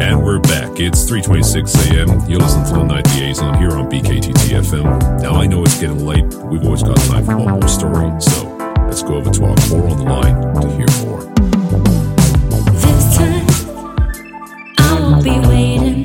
[0.00, 0.78] And we're back.
[0.78, 2.30] It's 3:26 a.m.
[2.30, 5.20] You're listening to the Night Liaison here on BKTT FM.
[5.20, 8.08] Now I know it's getting late, but we've always got time for one more story.
[8.20, 8.56] So
[8.86, 11.22] let's go over to our caller on the line to hear more.
[12.82, 13.46] This time,
[14.78, 15.97] I won't be waiting.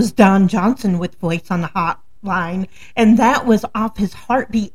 [0.00, 2.68] Was Don Johnson with Voice on the Hotline.
[2.96, 4.72] And that was off his Heartbeat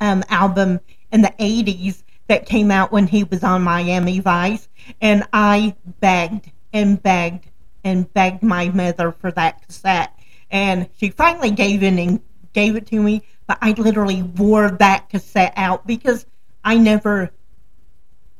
[0.00, 0.80] um, album
[1.12, 4.70] in the 80s that came out when he was on Miami Vice.
[5.02, 7.50] And I begged and begged
[7.84, 10.18] and begged my mother for that cassette.
[10.50, 12.20] And she finally gave in and
[12.54, 13.24] gave it to me.
[13.46, 16.24] But I literally wore that cassette out because
[16.64, 17.30] I never,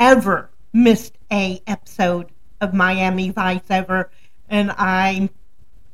[0.00, 2.32] ever missed a episode
[2.62, 4.10] of Miami Vice ever.
[4.48, 5.28] And I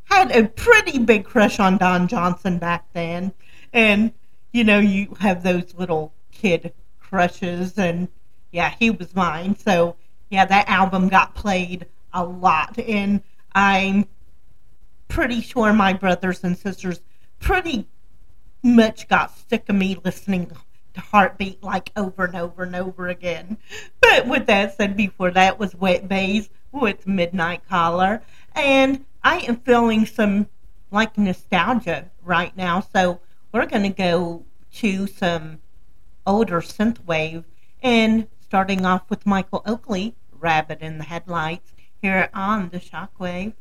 [0.09, 3.33] had a pretty big crush on Don Johnson back then.
[3.73, 4.13] And,
[4.53, 8.09] you know, you have those little kid crushes, and
[8.51, 9.57] yeah, he was mine.
[9.57, 9.97] So,
[10.31, 12.79] yeah, that album got played a lot.
[12.79, 13.23] And
[13.55, 14.07] I'm
[15.09, 17.01] pretty sure my brothers and sisters
[17.41, 17.87] pretty
[18.63, 20.51] much got sick of me listening
[20.95, 23.59] to Heartbeat like over and over and over again.
[24.01, 28.23] But with that said, before that was Wet Bays with Midnight Caller.
[28.55, 30.49] And I am feeling some
[30.91, 33.21] like nostalgia right now, so
[33.53, 35.61] we're going to go to some
[36.27, 37.45] older synthwave
[37.83, 43.55] and starting off with Michael Oakley, Rabbit in the Headlights, here on the Shockwave.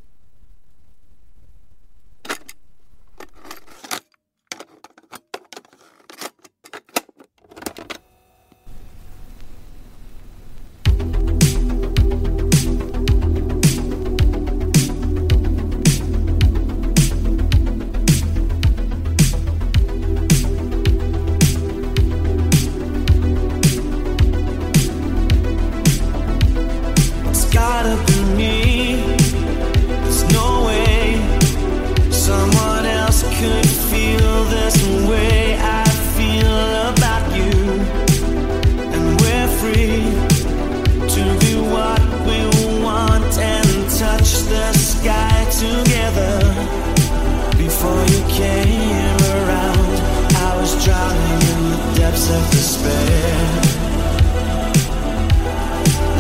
[52.08, 53.36] depths of despair.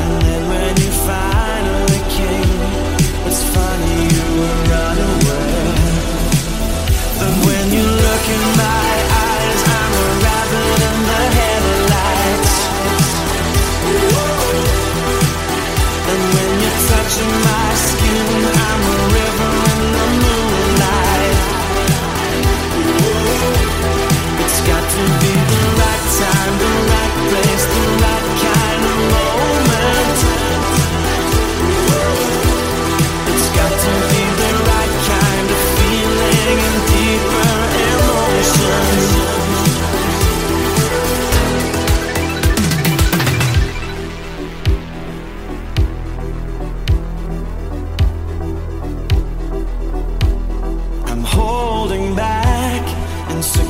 [0.01, 2.61] And then when you finally came,
[3.27, 5.53] it's funny you were running away.
[7.19, 8.91] But when you look in my
[9.27, 12.55] eyes, I'm a rabbit in the headlights.
[16.11, 17.56] And when you're touching my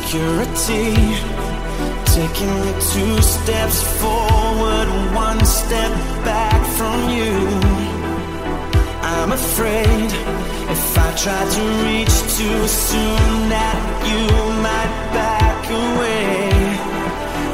[0.07, 0.95] security
[2.15, 5.91] Taking me two steps forward, one step
[6.23, 7.35] back from you
[9.01, 10.09] I'm afraid
[10.75, 13.79] if I try to reach too soon that
[14.09, 14.23] you
[14.67, 16.49] might back away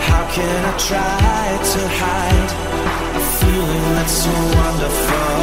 [0.08, 2.52] How can I try to hide
[3.16, 5.34] a feeling that's so wonderful?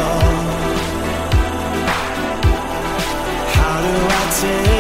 [3.57, 4.80] How do I take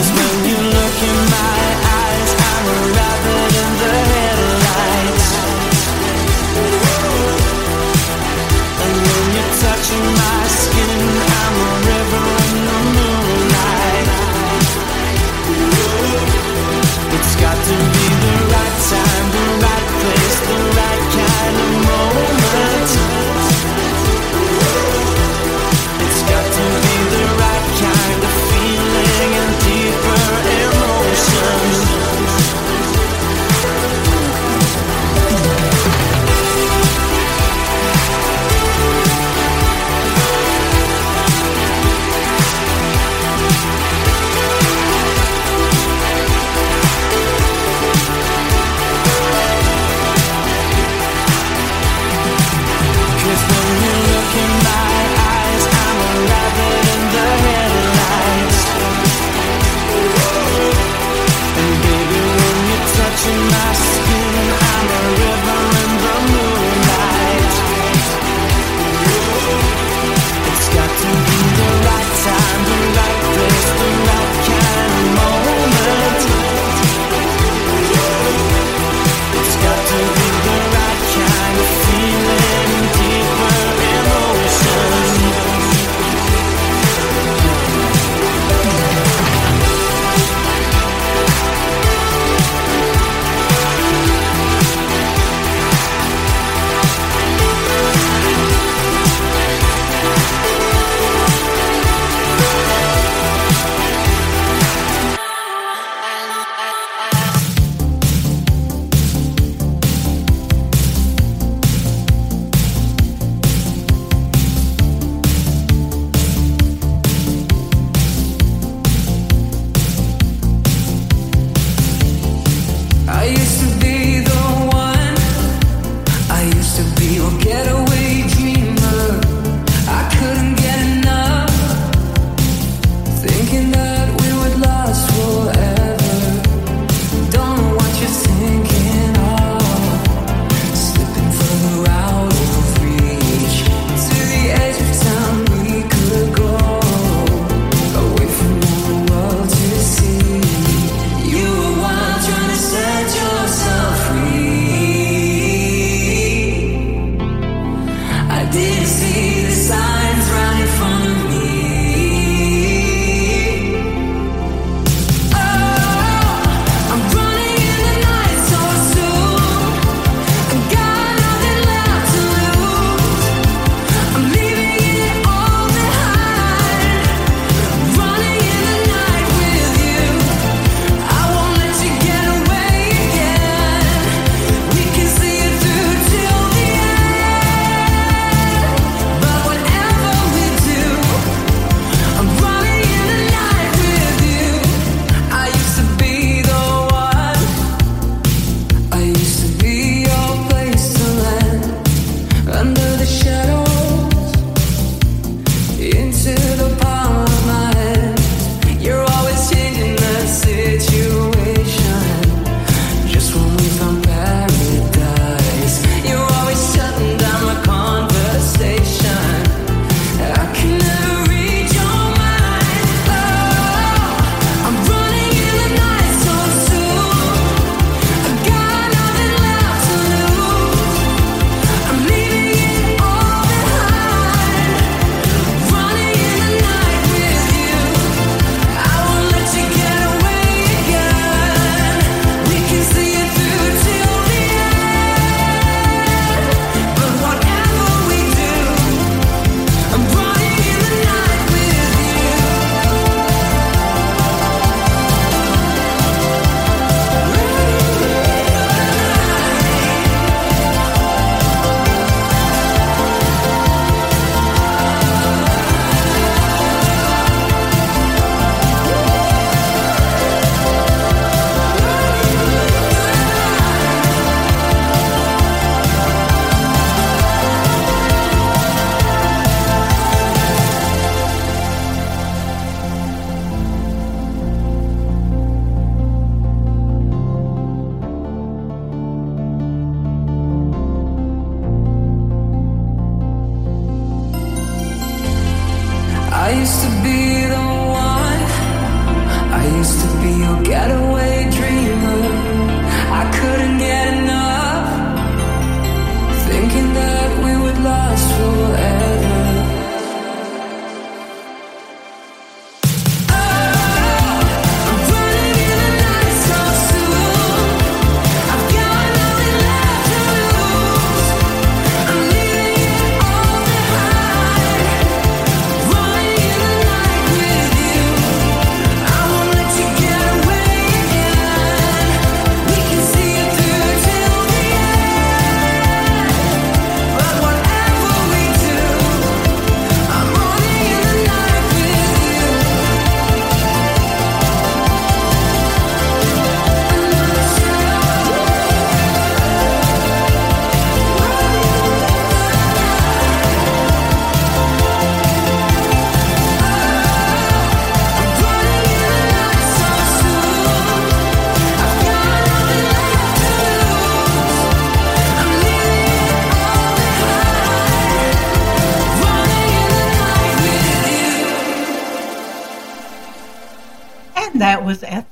[0.00, 0.79] Cause when you look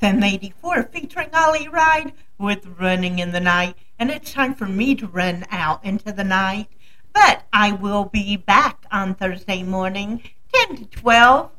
[0.09, 3.75] 1084 featuring Ollie Wride with Running in the Night.
[3.99, 6.67] And it's time for me to run out into the night.
[7.13, 11.51] But I will be back on Thursday morning, 10 to 12,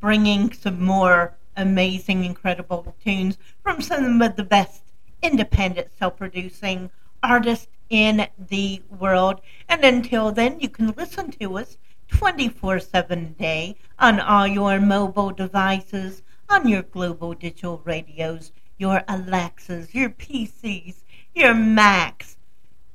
[0.00, 4.82] bringing some more amazing, incredible tunes from some of the best
[5.22, 6.90] independent self producing
[7.22, 9.40] artists in the world.
[9.68, 14.80] And until then, you can listen to us 24 7 a day on all your
[14.80, 16.22] mobile devices
[16.52, 20.96] on your global digital radios, your Alexas, your PCs,
[21.34, 22.36] your Macs,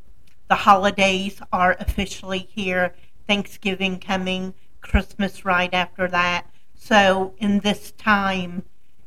[0.48, 2.94] The holidays are officially here.
[3.26, 6.46] Thanksgiving coming, Christmas right after that.
[6.78, 8.64] So, in this time,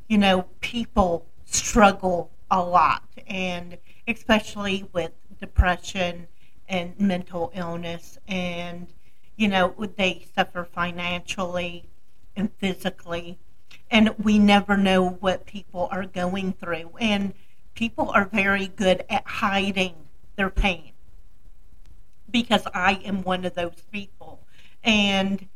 [0.07, 3.77] you know, people struggle a lot, and
[4.07, 6.27] especially with depression
[6.67, 8.87] and mental illness, and,
[9.37, 11.85] you know, they suffer financially
[12.35, 13.37] and physically.
[13.91, 16.91] And we never know what people are going through.
[16.99, 17.33] And
[17.75, 19.95] people are very good at hiding
[20.35, 20.91] their pain
[22.29, 24.39] because I am one of those people.
[24.83, 25.47] And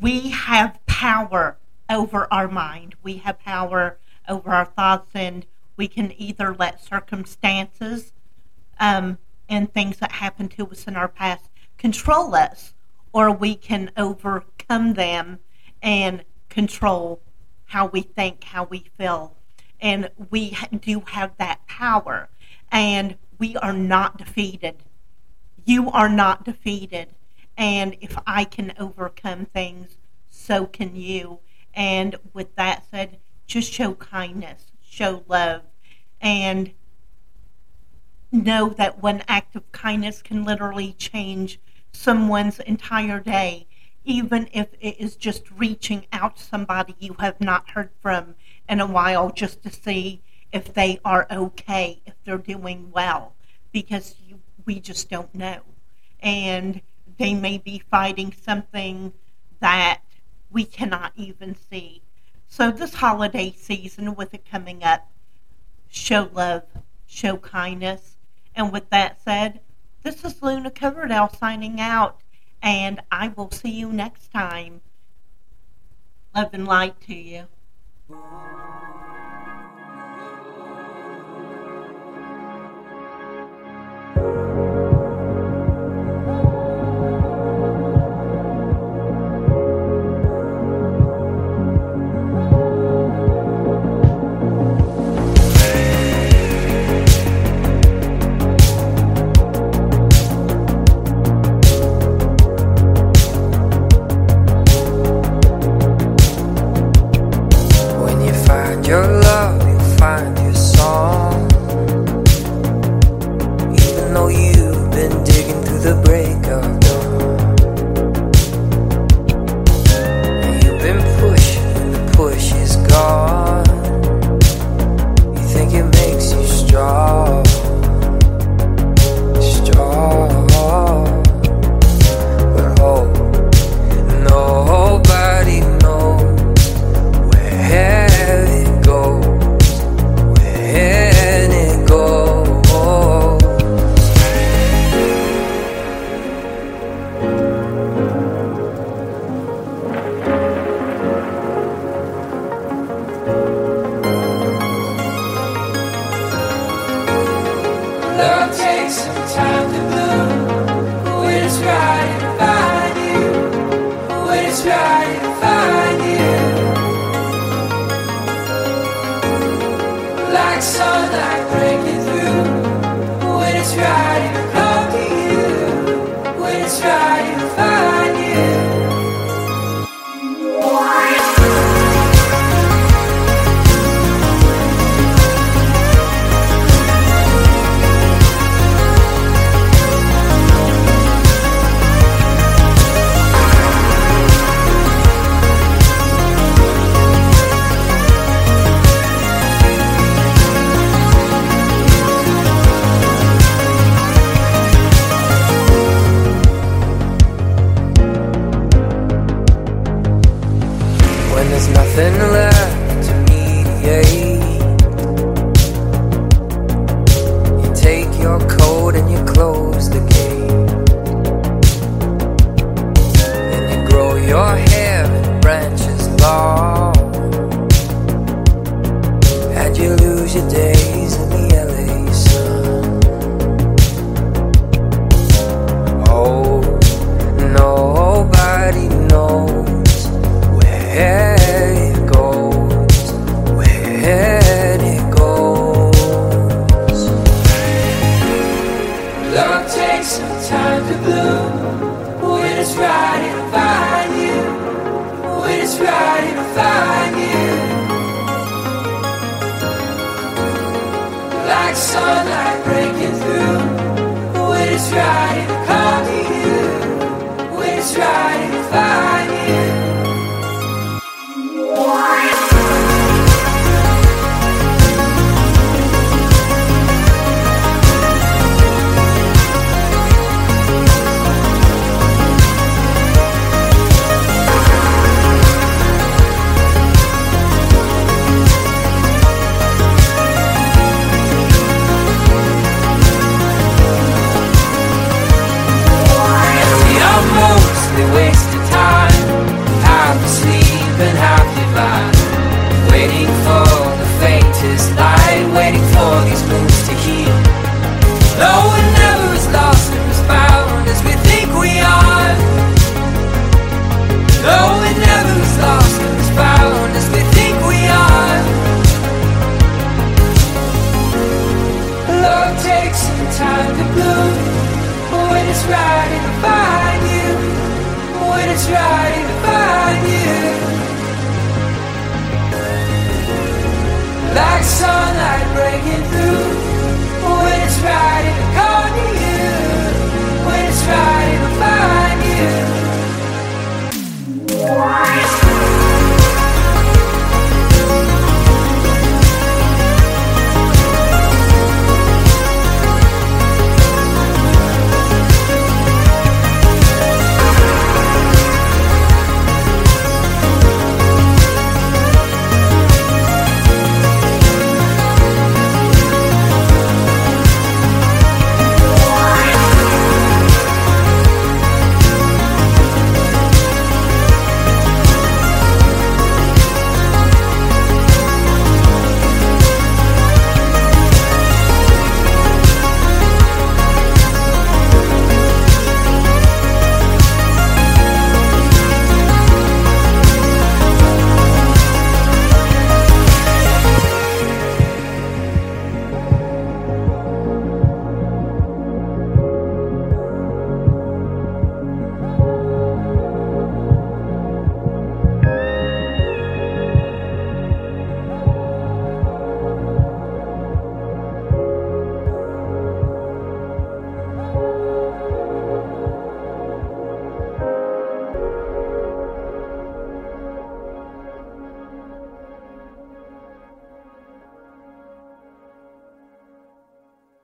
[0.00, 1.56] we have power
[1.88, 2.94] over our mind.
[3.02, 3.98] We have power
[4.28, 5.46] over our thoughts, and
[5.76, 8.12] we can either let circumstances
[8.78, 11.48] um, and things that happen to us in our past
[11.78, 12.74] control us,
[13.12, 15.38] or we can overcome them
[15.82, 17.20] and control
[17.66, 19.34] how we think, how we feel.
[19.80, 22.28] And we do have that power,
[22.70, 24.82] and we are not defeated.
[25.64, 27.14] You are not defeated.
[27.58, 29.98] And if I can overcome things,
[30.30, 31.40] so can you.
[31.74, 33.18] And with that said,
[33.48, 35.62] just show kindness, show love,
[36.20, 36.72] and
[38.30, 41.58] know that one act of kindness can literally change
[41.92, 43.66] someone's entire day,
[44.04, 48.36] even if it is just reaching out to somebody you have not heard from
[48.68, 50.22] in a while just to see
[50.52, 53.34] if they are okay, if they're doing well,
[53.72, 55.60] because you, we just don't know.
[56.20, 56.82] And
[57.18, 59.12] they may be fighting something
[59.60, 60.00] that
[60.50, 62.02] we cannot even see.
[62.48, 65.10] So, this holiday season, with it coming up,
[65.88, 66.62] show love,
[67.06, 68.16] show kindness.
[68.54, 69.60] And with that said,
[70.02, 72.20] this is Luna Coverdale signing out,
[72.62, 74.80] and I will see you next time.
[76.34, 77.46] Love and light to you.